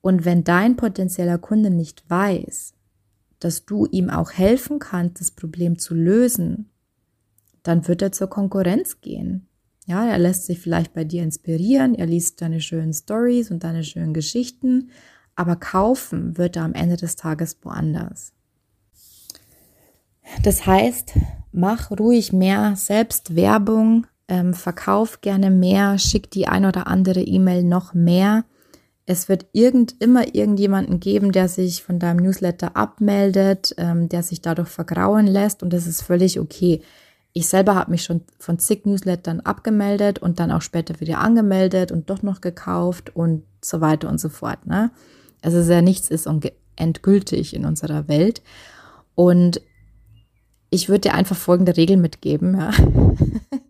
und 0.00 0.24
wenn 0.24 0.44
dein 0.44 0.76
potenzieller 0.76 1.38
Kunde 1.38 1.70
nicht 1.70 2.08
weiß, 2.08 2.74
dass 3.40 3.64
du 3.64 3.86
ihm 3.86 4.10
auch 4.10 4.32
helfen 4.32 4.78
kannst, 4.78 5.20
das 5.20 5.32
Problem 5.32 5.78
zu 5.78 5.94
lösen, 5.94 6.70
dann 7.62 7.88
wird 7.88 8.02
er 8.02 8.12
zur 8.12 8.28
Konkurrenz 8.28 9.00
gehen. 9.00 9.48
Ja, 9.86 10.06
er 10.06 10.18
lässt 10.18 10.46
sich 10.46 10.60
vielleicht 10.60 10.94
bei 10.94 11.04
dir 11.04 11.22
inspirieren, 11.22 11.94
er 11.94 12.06
liest 12.06 12.40
deine 12.40 12.60
schönen 12.60 12.92
Stories 12.92 13.50
und 13.50 13.64
deine 13.64 13.82
schönen 13.82 14.14
Geschichten, 14.14 14.90
aber 15.40 15.56
kaufen 15.56 16.38
wird 16.38 16.56
er 16.56 16.64
am 16.64 16.74
Ende 16.74 16.96
des 16.96 17.16
Tages 17.16 17.58
woanders. 17.62 18.32
Das 20.42 20.66
heißt, 20.66 21.14
mach 21.50 21.90
ruhig 21.90 22.32
mehr 22.32 22.76
Selbstwerbung, 22.76 24.06
ähm, 24.28 24.54
verkauf 24.54 25.20
gerne 25.20 25.50
mehr, 25.50 25.98
schick 25.98 26.30
die 26.30 26.46
ein 26.46 26.64
oder 26.64 26.86
andere 26.86 27.20
E-Mail 27.22 27.64
noch 27.64 27.94
mehr 27.94 28.44
es 29.10 29.28
wird 29.28 29.46
irgend, 29.52 30.00
immer 30.00 30.36
irgendjemanden 30.36 31.00
geben, 31.00 31.32
der 31.32 31.48
sich 31.48 31.82
von 31.82 31.98
deinem 31.98 32.18
Newsletter 32.18 32.76
abmeldet, 32.76 33.74
ähm, 33.76 34.08
der 34.08 34.22
sich 34.22 34.40
dadurch 34.40 34.68
vergrauen 34.68 35.26
lässt 35.26 35.64
und 35.64 35.72
das 35.72 35.88
ist 35.88 36.02
völlig 36.02 36.38
okay. 36.38 36.80
Ich 37.32 37.48
selber 37.48 37.74
habe 37.74 37.90
mich 37.90 38.04
schon 38.04 38.20
von 38.38 38.60
zig 38.60 38.86
Newslettern 38.86 39.40
abgemeldet 39.40 40.20
und 40.20 40.38
dann 40.38 40.52
auch 40.52 40.62
später 40.62 41.00
wieder 41.00 41.18
angemeldet 41.18 41.90
und 41.90 42.08
doch 42.08 42.22
noch 42.22 42.40
gekauft 42.40 43.10
und 43.16 43.42
so 43.64 43.80
weiter 43.80 44.08
und 44.08 44.20
so 44.20 44.28
fort. 44.28 44.64
Ne? 44.68 44.92
Also 45.42 45.62
sehr 45.62 45.82
nichts 45.82 46.08
ist 46.08 46.28
endgültig 46.76 47.54
in 47.54 47.64
unserer 47.64 48.08
Welt. 48.08 48.42
Und 49.14 49.60
ich 50.70 50.88
würde 50.88 51.00
dir 51.00 51.14
einfach 51.14 51.36
folgende 51.36 51.76
Regel 51.76 51.96
mitgeben. 51.96 52.56
Ja. 52.58 52.70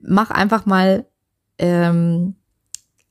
Mach 0.00 0.30
einfach 0.30 0.64
mal 0.64 1.06
ähm, 1.58 2.36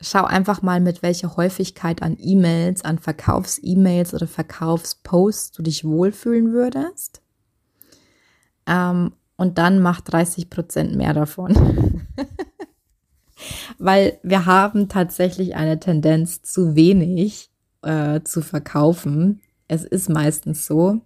schau 0.01 0.23
einfach 0.23 0.61
mal, 0.61 0.79
mit 0.79 1.01
welcher 1.01 1.35
Häufigkeit 1.35 2.01
an 2.01 2.17
E-Mails, 2.19 2.83
an 2.83 2.99
Verkaufs-E-Mails 2.99 4.13
oder 4.13 4.27
Verkaufsposts 4.27 5.51
du 5.51 5.63
dich 5.63 5.83
wohlfühlen 5.83 6.53
würdest. 6.53 7.21
Ähm, 8.65 9.13
und 9.37 9.57
dann 9.57 9.79
mach 9.79 10.01
30 10.01 10.49
Prozent 10.49 10.95
mehr 10.95 11.13
davon. 11.13 12.07
Weil 13.77 14.19
wir 14.23 14.45
haben 14.45 14.89
tatsächlich 14.89 15.55
eine 15.55 15.79
Tendenz, 15.79 16.41
zu 16.41 16.75
wenig 16.75 17.51
äh, 17.83 18.21
zu 18.21 18.41
verkaufen. 18.41 19.41
Es 19.67 19.83
ist 19.83 20.09
meistens 20.09 20.65
so, 20.65 21.01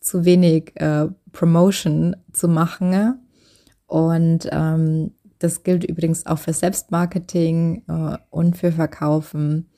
zu 0.00 0.24
wenig 0.24 0.72
äh, 0.80 1.06
Promotion 1.32 2.16
zu 2.32 2.48
machen. 2.48 3.20
Und 3.86 4.48
ähm, 4.50 5.12
das 5.38 5.62
gilt 5.62 5.84
übrigens 5.84 6.26
auch 6.26 6.38
für 6.38 6.52
Selbstmarketing 6.52 7.84
äh, 7.88 8.18
und 8.30 8.56
für 8.56 8.72
Verkaufen. 8.72 9.70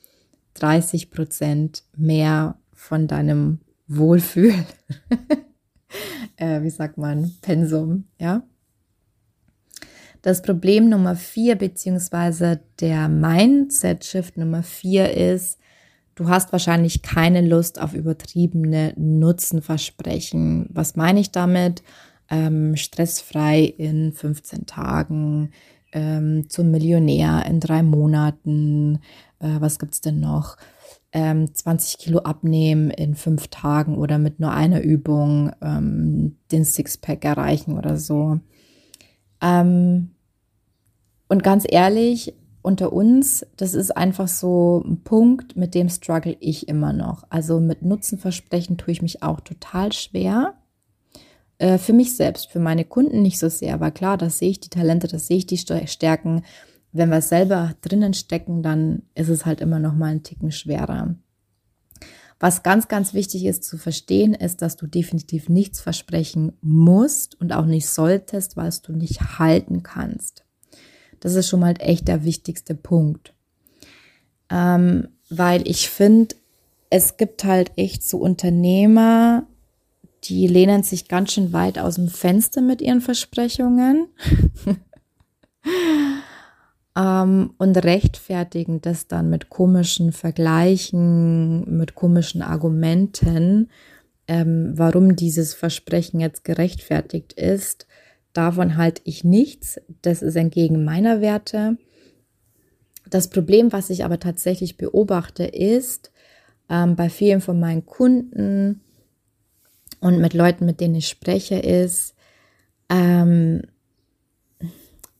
30 0.55 1.11
Prozent 1.11 1.83
mehr 1.95 2.57
von 2.73 3.07
deinem 3.07 3.59
Wohlfühl, 3.87 4.53
äh, 6.37 6.61
wie 6.61 6.69
sagt 6.69 6.97
man, 6.97 7.31
Pensum, 7.41 8.05
ja. 8.19 8.43
Das 10.27 10.41
Problem 10.41 10.89
Nummer 10.89 11.15
vier, 11.15 11.55
beziehungsweise 11.55 12.59
der 12.81 13.07
Mindset-Shift 13.07 14.35
Nummer 14.35 14.61
vier 14.61 15.13
ist, 15.13 15.57
du 16.15 16.27
hast 16.27 16.51
wahrscheinlich 16.51 17.01
keine 17.01 17.39
Lust 17.39 17.79
auf 17.79 17.93
übertriebene 17.93 18.91
Nutzenversprechen. 18.97 20.67
Was 20.73 20.97
meine 20.97 21.21
ich 21.21 21.31
damit? 21.31 21.81
ähm, 22.29 22.75
stressfrei 22.75 23.63
in 23.63 24.11
15 24.11 24.65
Tagen, 24.65 25.51
ähm, 25.93 26.49
zum 26.49 26.71
Millionär 26.71 27.45
in 27.47 27.59
drei 27.59 27.83
Monaten, 27.83 28.99
äh, 29.39 29.55
was 29.59 29.77
es 29.89 30.01
denn 30.01 30.19
noch? 30.19 30.57
Ähm, 31.13 31.53
20 31.53 31.99
Kilo 31.99 32.19
abnehmen 32.19 32.89
in 32.91 33.15
fünf 33.15 33.47
Tagen 33.47 33.97
oder 33.97 34.17
mit 34.17 34.41
nur 34.41 34.51
einer 34.51 34.81
Übung 34.81 35.51
ähm, 35.61 36.35
den 36.51 36.65
Sixpack 36.65 37.23
erreichen 37.23 37.77
oder 37.77 37.95
so. 37.95 38.41
Ähm, 39.41 40.11
und 41.27 41.43
ganz 41.43 41.65
ehrlich, 41.67 42.33
unter 42.61 42.91
uns, 42.91 43.45
das 43.55 43.73
ist 43.73 43.95
einfach 43.95 44.27
so 44.27 44.83
ein 44.85 45.01
Punkt, 45.03 45.55
mit 45.55 45.73
dem 45.73 45.89
struggle 45.89 46.35
ich 46.39 46.67
immer 46.67 46.91
noch. 46.91 47.23
Also 47.29 47.59
mit 47.59 47.81
Nutzenversprechen 47.81 48.77
tue 48.77 48.91
ich 48.91 49.01
mich 49.01 49.23
auch 49.23 49.39
total 49.39 49.93
schwer. 49.93 50.55
Äh, 51.59 51.77
für 51.77 51.93
mich 51.93 52.15
selbst, 52.15 52.47
für 52.51 52.59
meine 52.59 52.83
Kunden 52.83 53.21
nicht 53.21 53.39
so 53.39 53.47
sehr, 53.47 53.73
aber 53.73 53.91
klar, 53.91 54.17
da 54.17 54.29
sehe 54.29 54.49
ich 54.49 54.59
die 54.59 54.69
Talente, 54.69 55.07
da 55.07 55.17
sehe 55.17 55.37
ich 55.37 55.47
die 55.47 55.57
Stärken. 55.57 56.43
Wenn 56.91 57.09
wir 57.09 57.21
selber 57.21 57.75
drinnen 57.81 58.13
stecken, 58.13 58.63
dann 58.63 59.03
ist 59.15 59.29
es 59.29 59.45
halt 59.45 59.61
immer 59.61 59.79
noch 59.79 59.93
mal 59.93 60.07
einen 60.07 60.23
Ticken 60.23 60.51
schwerer. 60.51 61.15
Was 62.39 62.63
ganz, 62.63 62.87
ganz 62.87 63.13
wichtig 63.13 63.45
ist 63.45 63.63
zu 63.63 63.77
verstehen, 63.77 64.33
ist, 64.33 64.61
dass 64.61 64.75
du 64.75 64.85
definitiv 64.87 65.49
nichts 65.49 65.79
versprechen 65.79 66.53
musst 66.61 67.39
und 67.39 67.51
auch 67.51 67.65
nicht 67.65 67.87
solltest, 67.87 68.57
weil 68.57 68.71
du 68.83 68.93
nicht 68.93 69.39
halten 69.39 69.81
kannst. 69.81 70.46
Das 71.19 71.35
ist 71.35 71.49
schon 71.49 71.59
mal 71.59 71.75
echt 71.79 72.07
der 72.07 72.23
wichtigste 72.23 72.75
Punkt. 72.75 73.33
Ähm, 74.49 75.09
weil 75.29 75.67
ich 75.67 75.89
finde, 75.89 76.35
es 76.89 77.17
gibt 77.17 77.43
halt 77.43 77.71
echt 77.75 78.03
so 78.03 78.17
Unternehmer, 78.17 79.45
die 80.23 80.47
lehnen 80.47 80.83
sich 80.83 81.07
ganz 81.07 81.33
schön 81.33 81.53
weit 81.53 81.79
aus 81.79 81.95
dem 81.95 82.07
Fenster 82.07 82.61
mit 82.61 82.81
ihren 82.81 83.01
Versprechungen 83.01 84.07
ähm, 86.97 87.53
und 87.57 87.77
rechtfertigen 87.77 88.81
das 88.81 89.07
dann 89.07 89.29
mit 89.29 89.49
komischen 89.49 90.11
Vergleichen, 90.11 91.77
mit 91.77 91.95
komischen 91.95 92.41
Argumenten, 92.41 93.69
ähm, 94.27 94.73
warum 94.75 95.15
dieses 95.15 95.53
Versprechen 95.53 96.19
jetzt 96.19 96.43
gerechtfertigt 96.43 97.33
ist. 97.33 97.87
Davon 98.37 98.77
halte 98.77 99.01
ich 99.03 99.23
nichts. 99.23 99.81
Das 100.03 100.21
ist 100.21 100.35
entgegen 100.35 100.83
meiner 100.83 101.21
Werte. 101.21 101.77
Das 103.09 103.31
Problem, 103.31 103.71
was 103.71 103.89
ich 103.89 104.05
aber 104.05 104.19
tatsächlich 104.19 104.77
beobachte, 104.77 105.43
ist 105.43 106.11
ähm, 106.69 106.95
bei 106.95 107.09
vielen 107.09 107.41
von 107.41 107.59
meinen 107.59 107.87
Kunden, 107.87 108.81
und 110.01 110.19
mit 110.19 110.35
Leuten, 110.35 110.67
mit 110.67 110.79
denen 110.79 110.93
ich 110.93 111.07
spreche, 111.07 111.55
ist, 111.55 112.13
ähm, 112.89 113.63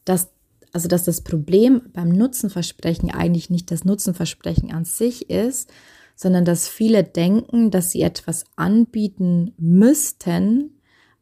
dass, 0.06 0.30
also 0.72 0.88
dass 0.88 1.04
das 1.04 1.22
Problem 1.22 1.90
beim 1.94 2.10
Nutzenversprechen 2.10 3.10
eigentlich 3.10 3.50
nicht 3.50 3.72
das 3.72 3.84
Nutzenversprechen 3.84 4.72
an 4.72 4.86
sich 4.86 5.32
ist, 5.32 5.72
sondern 6.16 6.46
dass 6.46 6.68
viele 6.68 7.04
denken, 7.04 7.72
dass 7.72 7.90
sie 7.90 8.04
etwas 8.04 8.46
anbieten 8.56 9.56
müssten, 9.58 10.77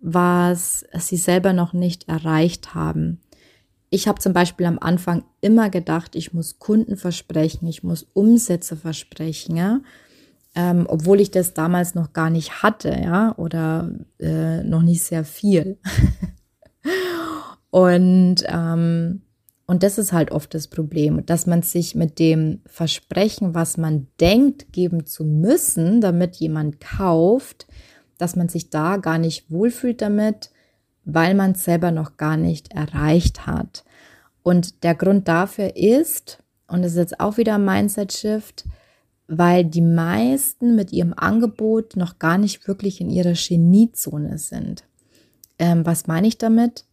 was 0.08 0.86
sie 1.00 1.18
selber 1.18 1.54
noch 1.54 1.74
nicht 1.74 2.08
erreicht 2.08 2.76
haben. 2.76 3.20
Ich 3.90 4.08
habe 4.08 4.20
zum 4.20 4.34
Beispiel 4.34 4.66
am 4.66 4.80
Anfang 4.80 5.24
immer 5.42 5.70
gedacht, 5.70 6.16
ich 6.16 6.34
muss 6.34 6.60
Kunden 6.60 6.98
versprechen, 6.98 7.68
ich 7.68 7.84
muss 7.84 8.08
Umsätze 8.14 8.76
versprechen. 8.76 9.56
Ja? 9.56 9.82
ähm, 10.56 10.86
obwohl 10.88 11.20
ich 11.20 11.32
das 11.32 11.54
damals 11.54 11.96
noch 11.96 12.14
gar 12.14 12.30
nicht 12.30 12.64
hatte, 12.64 12.90
ja, 12.90 13.36
oder 13.38 13.92
äh, 14.20 14.64
noch 14.64 14.82
nicht 14.82 15.04
sehr 15.04 15.26
viel. 15.26 15.78
und, 17.70 18.38
ähm, 18.48 19.22
und 19.68 19.84
das 19.84 19.98
ist 19.98 20.14
halt 20.14 20.32
oft 20.32 20.54
das 20.54 20.70
Problem, 20.70 21.26
dass 21.26 21.46
man 21.46 21.62
sich 21.62 21.94
mit 21.94 22.20
dem 22.20 22.62
Versprechen, 22.68 23.54
was 23.54 23.78
man 23.78 24.08
denkt, 24.22 24.72
geben 24.72 25.06
zu 25.06 25.26
müssen, 25.26 26.00
damit 26.00 26.38
jemand 26.38 26.80
kauft, 26.80 27.68
dass 28.18 28.36
man 28.36 28.50
sich 28.50 28.70
da 28.70 28.98
gar 28.98 29.18
nicht 29.18 29.50
wohlfühlt 29.52 30.02
damit, 30.02 30.52
weil 31.04 31.36
man 31.36 31.52
es 31.52 31.64
selber 31.64 31.92
noch 31.92 32.18
gar 32.18 32.38
nicht 32.38 32.74
erreicht 32.74 33.46
hat. 33.46 33.84
Und 34.44 34.84
der 34.84 34.96
Grund 34.96 35.28
dafür 35.28 35.76
ist, 35.76 36.40
und 36.68 36.82
das 36.82 36.94
ist 36.94 36.98
jetzt 36.98 37.20
auch 37.20 37.38
wieder 37.38 37.56
ein 37.56 37.66
Mindset-Shift, 37.66 38.66
weil 39.28 39.66
die 39.66 39.82
meisten 39.82 40.76
mit 40.76 40.92
ihrem 40.92 41.14
Angebot 41.16 41.96
noch 41.96 42.20
gar 42.20 42.38
nicht 42.38 42.68
wirklich 42.68 43.02
in 43.02 43.10
ihrer 43.10 43.34
Geniezone 43.34 44.38
sind. 44.38 44.84
Ähm, 45.58 45.86
was 45.86 46.08
meine 46.08 46.28
ich 46.28 46.38
damit? 46.38 46.86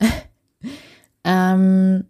ähm, 1.24 2.04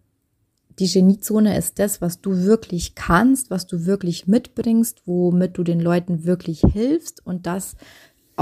die 0.78 0.88
Geniezone 0.88 1.56
ist 1.56 1.78
das, 1.78 2.00
was 2.00 2.20
du 2.20 2.44
wirklich 2.44 2.94
kannst, 2.94 3.50
was 3.50 3.66
du 3.66 3.84
wirklich 3.84 4.26
mitbringst, 4.26 5.02
womit 5.06 5.58
du 5.58 5.64
den 5.64 5.80
Leuten 5.80 6.24
wirklich 6.24 6.60
hilfst 6.60 7.24
und 7.26 7.46
das 7.46 7.76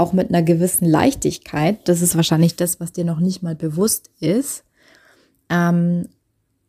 auch 0.01 0.13
mit 0.13 0.29
einer 0.29 0.41
gewissen 0.41 0.85
Leichtigkeit. 0.85 1.87
Das 1.87 2.01
ist 2.01 2.15
wahrscheinlich 2.15 2.55
das, 2.55 2.79
was 2.79 2.91
dir 2.91 3.05
noch 3.05 3.19
nicht 3.19 3.43
mal 3.43 3.55
bewusst 3.55 4.09
ist. 4.19 4.63
Ähm, 5.49 6.07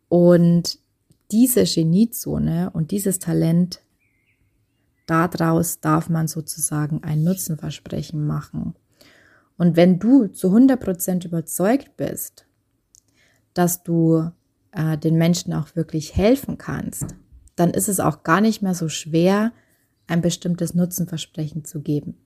und 0.09 0.79
diese 1.31 1.65
Geniezone 1.65 2.71
und 2.75 2.91
dieses 2.91 3.19
Talent 3.19 3.81
daraus 5.07 5.81
darf 5.81 6.11
man 6.11 6.29
sozusagen 6.29 7.03
ein 7.03 7.25
Nutzenversprechen 7.25 8.27
machen. 8.27 8.75
Und 9.57 9.77
wenn 9.77 9.99
du 9.99 10.27
zu 10.27 10.49
100% 10.49 11.25
überzeugt 11.25 11.97
bist, 11.97 12.47
dass 13.55 13.83
du 13.83 14.31
äh, 14.73 14.99
den 14.99 15.17
Menschen 15.17 15.55
auch 15.55 15.75
wirklich 15.75 16.17
helfen 16.17 16.59
kannst, 16.59 17.07
dann 17.57 17.71
ist 17.71 17.89
es 17.89 17.99
auch 17.99 18.25
gar 18.25 18.43
nicht 18.43 18.61
mehr 18.61 18.75
so 18.75 18.91
schwer, 18.91 19.53
ein 20.07 20.21
bestimmtes 20.21 20.75
Nutzenversprechen 20.75 21.65
zu 21.65 21.81
geben. 21.81 22.17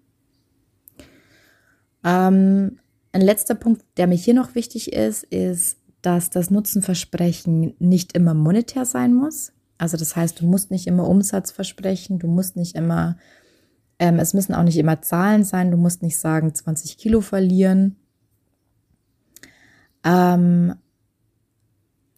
Ähm, 2.06 2.78
ein 3.10 3.20
letzter 3.20 3.56
Punkt, 3.56 3.84
der 3.96 4.06
mir 4.06 4.14
hier 4.14 4.34
noch 4.34 4.54
wichtig 4.54 4.92
ist, 4.92 5.24
ist, 5.24 5.78
dass 6.02 6.30
das 6.30 6.50
Nutzenversprechen 6.50 7.74
nicht 7.80 8.12
immer 8.12 8.32
monetär 8.32 8.84
sein 8.84 9.12
muss. 9.12 9.52
Also 9.76 9.96
das 9.96 10.14
heißt, 10.14 10.40
du 10.40 10.46
musst 10.46 10.70
nicht 10.70 10.86
immer 10.86 11.08
Umsatz 11.08 11.50
versprechen, 11.50 12.20
du 12.20 12.28
musst 12.28 12.56
nicht 12.56 12.76
immer, 12.76 13.18
ähm, 13.98 14.20
es 14.20 14.32
müssen 14.32 14.54
auch 14.54 14.62
nicht 14.62 14.78
immer 14.78 15.02
Zahlen 15.02 15.44
sein, 15.44 15.72
du 15.72 15.76
musst 15.76 16.02
nicht 16.02 16.16
sagen 16.16 16.54
20 16.54 16.96
Kilo 16.96 17.20
verlieren. 17.20 17.96
Ähm, 20.04 20.76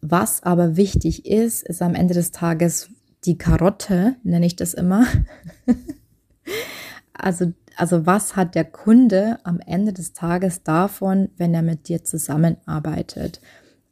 was 0.01 0.43
aber 0.43 0.77
wichtig 0.77 1.25
ist, 1.25 1.63
ist 1.63 1.81
am 1.81 1.95
Ende 1.95 2.13
des 2.13 2.31
Tages 2.31 2.89
die 3.25 3.37
Karotte, 3.37 4.15
nenne 4.23 4.45
ich 4.45 4.55
das 4.55 4.73
immer. 4.73 5.05
also, 7.13 7.53
also 7.79 8.05
was 8.05 8.35
hat 8.35 8.55
der 8.55 8.65
Kunde 8.65 9.39
am 9.43 9.61
Ende 9.61 9.93
des 9.93 10.11
Tages 10.11 10.63
davon, 10.63 11.29
wenn 11.37 11.53
er 11.53 11.61
mit 11.61 11.87
dir 11.87 12.03
zusammenarbeitet? 12.03 13.39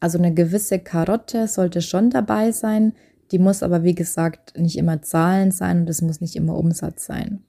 Also 0.02 0.18
eine 0.18 0.34
gewisse 0.34 0.80
Karotte 0.80 1.48
sollte 1.48 1.82
schon 1.82 2.10
dabei 2.10 2.52
sein, 2.52 2.94
die 3.32 3.40
muss 3.40 3.64
aber, 3.64 3.84
wie 3.84 3.96
gesagt, 3.96 4.58
nicht 4.58 4.78
immer 4.78 5.02
Zahlen 5.04 5.52
sein 5.52 5.82
und 5.82 5.90
es 5.90 6.02
muss 6.02 6.20
nicht 6.20 6.36
immer 6.36 6.58
Umsatz 6.58 7.06
sein. 7.06 7.44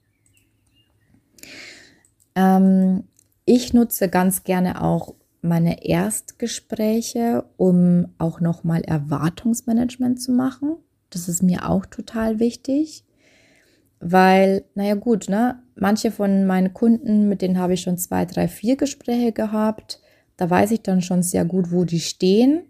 Ähm, 2.37 3.05
ich 3.45 3.75
nutze 3.75 4.09
ganz 4.09 4.45
gerne 4.45 4.81
auch 4.81 5.15
meine 5.41 5.85
Erstgespräche, 5.85 7.47
um 7.57 8.15
auch 8.19 8.41
nochmal 8.41 8.83
Erwartungsmanagement 8.83 10.23
zu 10.23 10.31
machen. 10.31 10.77
Das 11.11 11.29
ist 11.29 11.43
mir 11.43 11.69
auch 11.69 11.85
total 11.85 12.39
wichtig, 12.39 13.05
weil, 14.01 14.65
naja 14.75 14.95
gut, 14.95 15.29
ne, 15.29 15.61
manche 15.77 16.11
von 16.11 16.47
meinen 16.47 16.75
Kunden, 16.75 17.29
mit 17.29 17.43
denen 17.43 17.59
habe 17.59 17.75
ich 17.75 17.81
schon 17.83 17.99
zwei, 17.99 18.25
drei, 18.25 18.49
vier 18.49 18.77
Gespräche 18.77 19.33
gehabt. 19.33 20.01
Da 20.37 20.49
weiß 20.49 20.71
ich 20.71 20.83
dann 20.83 21.03
schon 21.03 21.23
sehr 21.23 21.45
gut, 21.45 21.73
wo 21.73 21.85
die 21.85 22.01
stehen. 22.01 22.63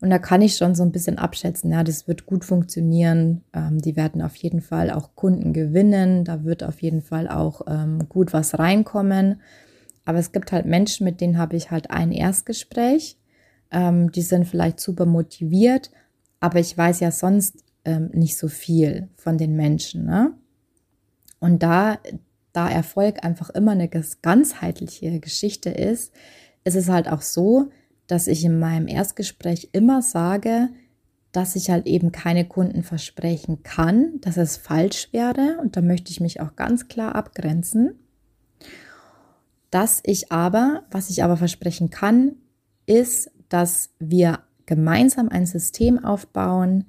Und 0.00 0.10
da 0.10 0.18
kann 0.18 0.42
ich 0.42 0.56
schon 0.56 0.74
so 0.74 0.82
ein 0.82 0.90
bisschen 0.90 1.16
abschätzen, 1.16 1.70
ja, 1.70 1.84
das 1.84 2.08
wird 2.08 2.26
gut 2.26 2.44
funktionieren. 2.44 3.42
Ähm, 3.52 3.80
die 3.80 3.94
werden 3.94 4.20
auf 4.20 4.34
jeden 4.34 4.60
Fall 4.60 4.90
auch 4.90 5.14
Kunden 5.14 5.52
gewinnen. 5.52 6.24
Da 6.24 6.42
wird 6.42 6.64
auf 6.64 6.82
jeden 6.82 7.02
Fall 7.02 7.28
auch 7.28 7.62
ähm, 7.68 8.08
gut 8.08 8.32
was 8.32 8.58
reinkommen. 8.58 9.40
Aber 10.04 10.18
es 10.18 10.32
gibt 10.32 10.50
halt 10.50 10.66
Menschen, 10.66 11.04
mit 11.04 11.20
denen 11.20 11.38
habe 11.38 11.54
ich 11.54 11.70
halt 11.70 11.92
ein 11.92 12.10
Erstgespräch. 12.10 13.16
Ähm, 13.70 14.10
die 14.10 14.22
sind 14.22 14.46
vielleicht 14.46 14.80
super 14.80 15.06
motiviert, 15.06 15.92
aber 16.40 16.58
ich 16.58 16.76
weiß 16.76 16.98
ja 16.98 17.12
sonst 17.12 17.61
ähm, 17.84 18.10
nicht 18.12 18.36
so 18.36 18.48
viel 18.48 19.08
von 19.16 19.38
den 19.38 19.56
Menschen. 19.56 20.04
Ne? 20.04 20.34
Und 21.40 21.62
da, 21.62 21.98
da 22.52 22.68
Erfolg 22.68 23.24
einfach 23.24 23.50
immer 23.50 23.72
eine 23.72 23.88
ganzheitliche 23.88 25.20
Geschichte 25.20 25.70
ist, 25.70 26.12
ist 26.64 26.76
es 26.76 26.88
halt 26.88 27.08
auch 27.08 27.22
so, 27.22 27.70
dass 28.06 28.26
ich 28.26 28.44
in 28.44 28.58
meinem 28.58 28.88
Erstgespräch 28.88 29.70
immer 29.72 30.02
sage, 30.02 30.68
dass 31.32 31.56
ich 31.56 31.70
halt 31.70 31.86
eben 31.86 32.12
keine 32.12 32.46
Kunden 32.46 32.82
versprechen 32.82 33.62
kann, 33.62 34.20
dass 34.20 34.36
es 34.36 34.58
falsch 34.58 35.08
wäre 35.12 35.58
und 35.62 35.76
da 35.76 35.80
möchte 35.80 36.10
ich 36.10 36.20
mich 36.20 36.40
auch 36.40 36.56
ganz 36.56 36.88
klar 36.88 37.14
abgrenzen. 37.14 37.98
Dass 39.70 40.02
ich 40.04 40.30
aber, 40.30 40.84
was 40.90 41.08
ich 41.08 41.24
aber 41.24 41.38
versprechen 41.38 41.88
kann, 41.88 42.36
ist, 42.84 43.30
dass 43.48 43.90
wir 43.98 44.40
gemeinsam 44.66 45.30
ein 45.30 45.46
System 45.46 46.04
aufbauen, 46.04 46.84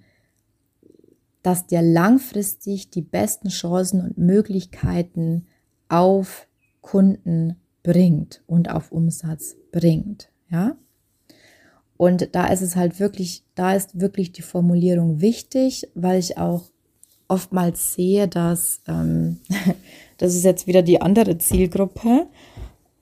das 1.44 1.68
dir 1.68 1.82
langfristig 1.82 2.90
die 2.90 3.02
besten 3.02 3.50
Chancen 3.50 4.02
und 4.02 4.18
Möglichkeiten 4.18 5.46
auf 5.90 6.48
Kunden 6.82 7.58
bringt 7.84 8.42
und 8.48 8.72
auf 8.72 8.92
Umsatz 8.92 9.56
bringt. 9.72 10.30
Ja? 10.50 10.78
Und 11.98 12.34
da 12.34 12.48
ist 12.48 12.62
es 12.62 12.76
halt 12.76 13.00
wirklich, 13.00 13.44
da 13.56 13.74
ist 13.74 14.00
wirklich 14.00 14.32
die 14.32 14.42
Formulierung 14.42 15.22
wichtig, 15.22 15.88
weil 15.94 16.20
ich 16.20 16.38
auch 16.38 16.64
oftmals 17.28 17.94
sehe, 17.94 18.28
dass 18.28 18.82
ähm, 18.88 19.40
das 20.18 20.36
ist 20.36 20.44
jetzt 20.44 20.66
wieder 20.66 20.82
die 20.82 21.02
andere 21.02 21.38
Zielgruppe, 21.38 22.28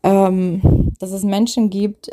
ähm, 0.03 0.91
dass 0.99 1.11
es 1.11 1.23
Menschen 1.23 1.69
gibt, 1.69 2.11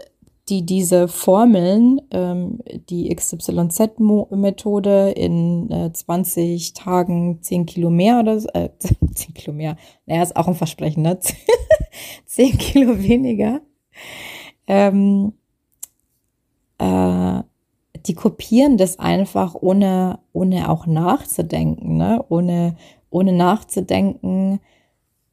die 0.49 0.65
diese 0.65 1.09
Formeln, 1.09 2.01
ähm, 2.11 2.61
die 2.89 3.15
XYZ-Methode 3.15 5.11
in 5.11 5.71
äh, 5.71 5.93
20 5.93 6.73
Tagen 6.75 7.43
10 7.43 7.67
Kilo 7.67 7.91
mehr 7.91 8.21
oder 8.21 8.41
so, 8.41 8.49
äh, 8.55 8.71
10 9.15 9.35
Kilo 9.35 9.53
mehr, 9.53 9.77
naja, 10.07 10.23
ist 10.23 10.37
auch 10.37 10.49
ein 10.49 10.55
Versprechen, 10.55 11.03
ne? 11.03 11.19
10 12.27 12.59
Kilo 12.59 12.99
weniger. 13.03 13.61
Ähm, 14.67 15.35
äh, 16.79 17.43
die 18.07 18.15
kopieren 18.15 18.77
das 18.77 18.99
einfach 18.99 19.55
ohne, 19.55 20.21
ohne 20.33 20.71
auch 20.71 20.87
nachzudenken, 20.87 21.97
ne? 21.97 22.25
ohne, 22.29 22.77
ohne 23.11 23.33
nachzudenken, 23.33 24.61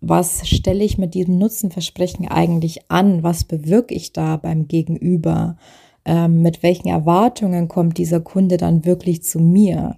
was 0.07 0.47
stelle 0.47 0.83
ich 0.83 0.97
mit 0.97 1.13
diesem 1.13 1.37
Nutzenversprechen 1.37 2.27
eigentlich 2.27 2.91
an? 2.91 3.23
Was 3.23 3.43
bewirke 3.43 3.93
ich 3.93 4.13
da 4.13 4.37
beim 4.37 4.67
Gegenüber? 4.67 5.57
Ähm, 6.05 6.41
mit 6.41 6.61
welchen 6.61 6.87
Erwartungen 6.87 7.67
kommt 7.67 7.97
dieser 7.97 8.19
Kunde 8.19 8.57
dann 8.57 8.85
wirklich 8.85 9.23
zu 9.23 9.39
mir? 9.39 9.97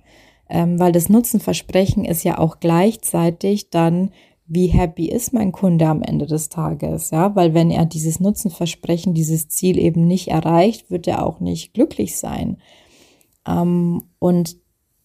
Ähm, 0.50 0.80
weil 0.80 0.94
das 0.94 1.10
Nutzenversprechen 1.10 2.06
ist 2.06 2.24
ja 2.24 2.38
auch 2.38 2.60
gleichzeitig 2.62 3.70
dann, 3.70 4.12
wie 4.46 4.68
happy 4.68 5.10
ist 5.10 5.34
mein 5.34 5.52
Kunde 5.52 5.88
am 5.88 6.02
Ende 6.02 6.26
des 6.26 6.48
Tages? 6.48 7.12
Ja, 7.12 7.36
weil 7.36 7.54
wenn 7.54 7.70
er 7.70 7.86
dieses 7.86 8.22
Nutzenversprechen, 8.22 9.14
dieses 9.14 9.50
Ziel 9.50 9.78
eben 9.78 10.08
nicht 10.08 10.30
erreicht, 10.30 10.90
wird 10.90 11.08
er 11.08 11.26
auch 11.26 11.42
nicht 11.42 11.74
glücklich 11.74 12.18
sein. 12.18 12.58
Ähm, 13.46 14.04
und 14.20 14.56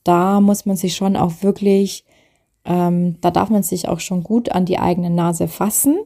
da 0.04 0.40
muss 0.40 0.64
man 0.64 0.76
sich 0.76 0.94
schon 0.94 1.16
auch 1.16 1.42
wirklich 1.42 2.04
ähm, 2.64 3.20
da 3.20 3.30
darf 3.30 3.50
man 3.50 3.62
sich 3.62 3.88
auch 3.88 4.00
schon 4.00 4.22
gut 4.22 4.52
an 4.52 4.64
die 4.64 4.78
eigene 4.78 5.10
Nase 5.10 5.48
fassen. 5.48 5.98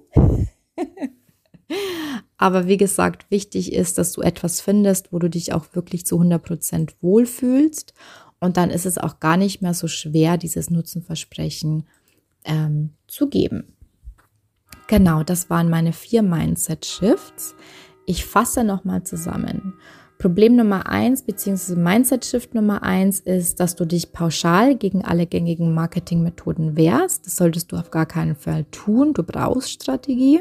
Aber 2.38 2.66
wie 2.66 2.76
gesagt, 2.76 3.30
wichtig 3.30 3.72
ist, 3.72 3.98
dass 3.98 4.12
du 4.12 4.20
etwas 4.20 4.60
findest, 4.60 5.12
wo 5.12 5.18
du 5.18 5.28
dich 5.28 5.52
auch 5.52 5.66
wirklich 5.74 6.06
zu 6.06 6.20
100% 6.20 6.94
wohlfühlst. 7.00 7.94
Und 8.40 8.56
dann 8.56 8.70
ist 8.70 8.86
es 8.86 8.98
auch 8.98 9.20
gar 9.20 9.36
nicht 9.36 9.62
mehr 9.62 9.74
so 9.74 9.88
schwer, 9.88 10.36
dieses 10.36 10.70
Nutzenversprechen 10.70 11.86
ähm, 12.44 12.90
zu 13.06 13.28
geben. 13.28 13.72
Genau, 14.86 15.22
das 15.22 15.50
waren 15.50 15.70
meine 15.70 15.92
vier 15.92 16.22
Mindset-Shifts. 16.22 17.54
Ich 18.04 18.24
fasse 18.24 18.62
nochmal 18.62 19.02
zusammen. 19.02 19.74
Problem 20.18 20.56
Nummer 20.56 20.88
eins 20.88 21.22
beziehungsweise 21.22 21.78
Mindset 21.78 22.24
Shift 22.24 22.54
Nummer 22.54 22.82
eins 22.82 23.20
ist, 23.20 23.60
dass 23.60 23.76
du 23.76 23.84
dich 23.84 24.12
pauschal 24.12 24.74
gegen 24.74 25.04
alle 25.04 25.26
gängigen 25.26 25.74
Marketingmethoden 25.74 26.76
wehrst. 26.76 27.26
Das 27.26 27.36
solltest 27.36 27.70
du 27.70 27.76
auf 27.76 27.90
gar 27.90 28.06
keinen 28.06 28.34
Fall 28.34 28.64
tun. 28.70 29.12
Du 29.12 29.22
brauchst 29.22 29.70
Strategie. 29.70 30.40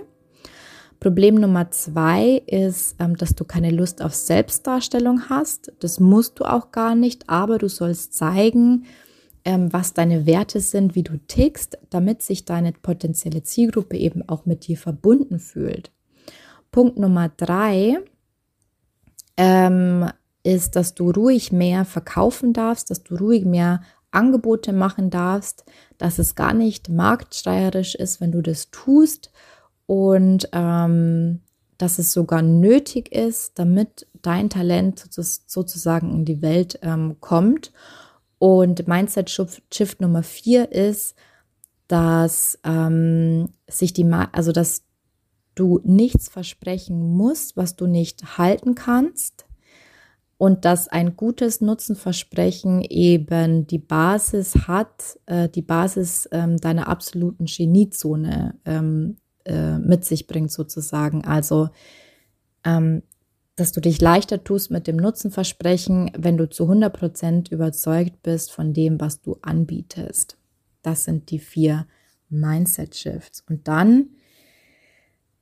Problem 1.01 1.35
Nummer 1.35 1.71
zwei 1.71 2.41
ist, 2.47 2.95
ähm, 2.99 3.17
dass 3.17 3.35
du 3.35 3.43
keine 3.43 3.69
Lust 3.69 4.01
auf 4.01 4.15
Selbstdarstellung 4.15 5.29
hast. 5.29 5.73
Das 5.79 5.99
musst 5.99 6.39
du 6.39 6.45
auch 6.45 6.71
gar 6.71 6.95
nicht, 6.95 7.29
aber 7.29 7.57
du 7.57 7.67
sollst 7.67 8.13
zeigen, 8.13 8.85
ähm, 9.43 9.71
was 9.73 9.93
deine 9.93 10.25
Werte 10.25 10.61
sind, 10.61 10.95
wie 10.95 11.03
du 11.03 11.17
tickst, 11.27 11.77
damit 11.89 12.21
sich 12.21 12.45
deine 12.45 12.71
potenzielle 12.71 13.43
Zielgruppe 13.43 13.97
eben 13.97 14.27
auch 14.27 14.45
mit 14.45 14.67
dir 14.67 14.77
verbunden 14.77 15.39
fühlt. 15.39 15.91
Punkt 16.71 16.97
Nummer 16.97 17.29
drei 17.29 17.99
ähm, 19.37 20.09
ist, 20.43 20.75
dass 20.75 20.93
du 20.93 21.11
ruhig 21.11 21.51
mehr 21.51 21.85
verkaufen 21.85 22.53
darfst, 22.53 22.89
dass 22.89 23.03
du 23.03 23.15
ruhig 23.15 23.45
mehr 23.45 23.81
Angebote 24.11 24.73
machen 24.73 25.09
darfst, 25.09 25.65
dass 25.97 26.19
es 26.19 26.35
gar 26.35 26.53
nicht 26.53 26.89
marktsteuerisch 26.89 27.95
ist, 27.95 28.21
wenn 28.21 28.31
du 28.31 28.41
das 28.41 28.71
tust 28.71 29.31
und 29.87 30.49
ähm, 30.53 31.41
dass 31.77 31.99
es 31.99 32.13
sogar 32.13 32.41
nötig 32.41 33.11
ist, 33.11 33.59
damit 33.59 34.07
dein 34.21 34.49
Talent 34.49 35.05
sozusagen 35.09 36.11
in 36.11 36.25
die 36.25 36.41
Welt 36.41 36.79
ähm, 36.81 37.17
kommt. 37.19 37.73
Und 38.39 38.87
Mindset 38.87 39.29
Shift 39.29 40.01
Nummer 40.01 40.23
vier 40.23 40.71
ist, 40.71 41.15
dass 41.87 42.59
ähm, 42.63 43.49
sich 43.67 43.93
die, 43.93 44.05
also 44.31 44.51
dass 44.51 44.83
du 45.55 45.79
nichts 45.83 46.29
versprechen 46.29 47.15
musst, 47.15 47.57
was 47.57 47.75
du 47.75 47.87
nicht 47.87 48.37
halten 48.37 48.75
kannst 48.75 49.45
und 50.37 50.65
dass 50.65 50.87
ein 50.87 51.15
gutes 51.15 51.61
Nutzenversprechen 51.61 52.81
eben 52.81 53.67
die 53.67 53.79
Basis 53.79 54.67
hat, 54.67 55.17
äh, 55.25 55.47
die 55.47 55.61
Basis 55.61 56.27
ähm, 56.31 56.57
deiner 56.57 56.87
absoluten 56.87 57.45
Geniezone 57.45 58.55
ähm, 58.65 59.15
äh, 59.45 59.77
mit 59.77 60.03
sich 60.03 60.27
bringt 60.27 60.51
sozusagen. 60.51 61.23
Also, 61.23 61.69
ähm, 62.65 63.03
dass 63.55 63.71
du 63.71 63.79
dich 63.79 64.01
leichter 64.01 64.43
tust 64.43 64.69
mit 64.69 64.87
dem 64.87 64.97
Nutzenversprechen, 64.97 66.11
wenn 66.17 66.35
du 66.35 66.49
zu 66.49 66.65
100% 66.65 67.49
überzeugt 67.51 68.21
bist 68.21 68.51
von 68.51 68.73
dem, 68.73 68.99
was 68.99 69.21
du 69.21 69.37
anbietest. 69.41 70.37
Das 70.81 71.05
sind 71.05 71.31
die 71.31 71.39
vier 71.39 71.87
Mindset 72.27 72.95
Shifts. 72.95 73.45
Und 73.47 73.69
dann 73.69 74.09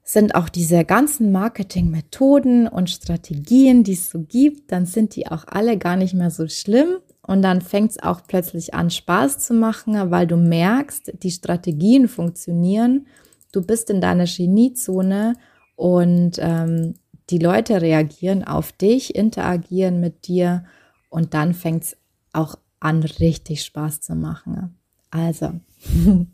sind 0.03 0.35
auch 0.35 0.49
diese 0.49 0.83
ganzen 0.83 1.31
Marketingmethoden 1.31 2.67
und 2.67 2.89
Strategien, 2.89 3.83
die 3.83 3.93
es 3.93 4.09
so 4.09 4.19
gibt, 4.21 4.71
dann 4.71 4.85
sind 4.85 5.15
die 5.15 5.27
auch 5.27 5.45
alle 5.47 5.77
gar 5.77 5.95
nicht 5.95 6.13
mehr 6.13 6.29
so 6.29 6.47
schlimm. 6.47 6.97
Und 7.25 7.41
dann 7.41 7.61
fängt 7.61 7.91
es 7.91 8.03
auch 8.03 8.21
plötzlich 8.27 8.73
an, 8.73 8.89
Spaß 8.89 9.39
zu 9.39 9.53
machen, 9.53 10.11
weil 10.11 10.27
du 10.27 10.35
merkst, 10.35 11.23
die 11.23 11.31
Strategien 11.31 12.09
funktionieren. 12.09 13.07
Du 13.53 13.61
bist 13.65 13.89
in 13.89 14.01
deiner 14.01 14.25
Geniezone 14.25 15.35
und 15.77 16.33
ähm, 16.39 16.95
die 17.29 17.37
Leute 17.37 17.81
reagieren 17.81 18.43
auf 18.43 18.73
dich, 18.73 19.15
interagieren 19.15 20.01
mit 20.01 20.27
dir 20.27 20.65
und 21.09 21.33
dann 21.33 21.53
fängt 21.53 21.83
es 21.83 21.97
auch 22.33 22.55
an, 22.81 23.03
richtig 23.03 23.63
Spaß 23.63 24.01
zu 24.01 24.15
machen. 24.15 24.77
Also, 25.09 25.53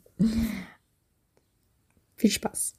viel 2.15 2.31
Spaß. 2.31 2.78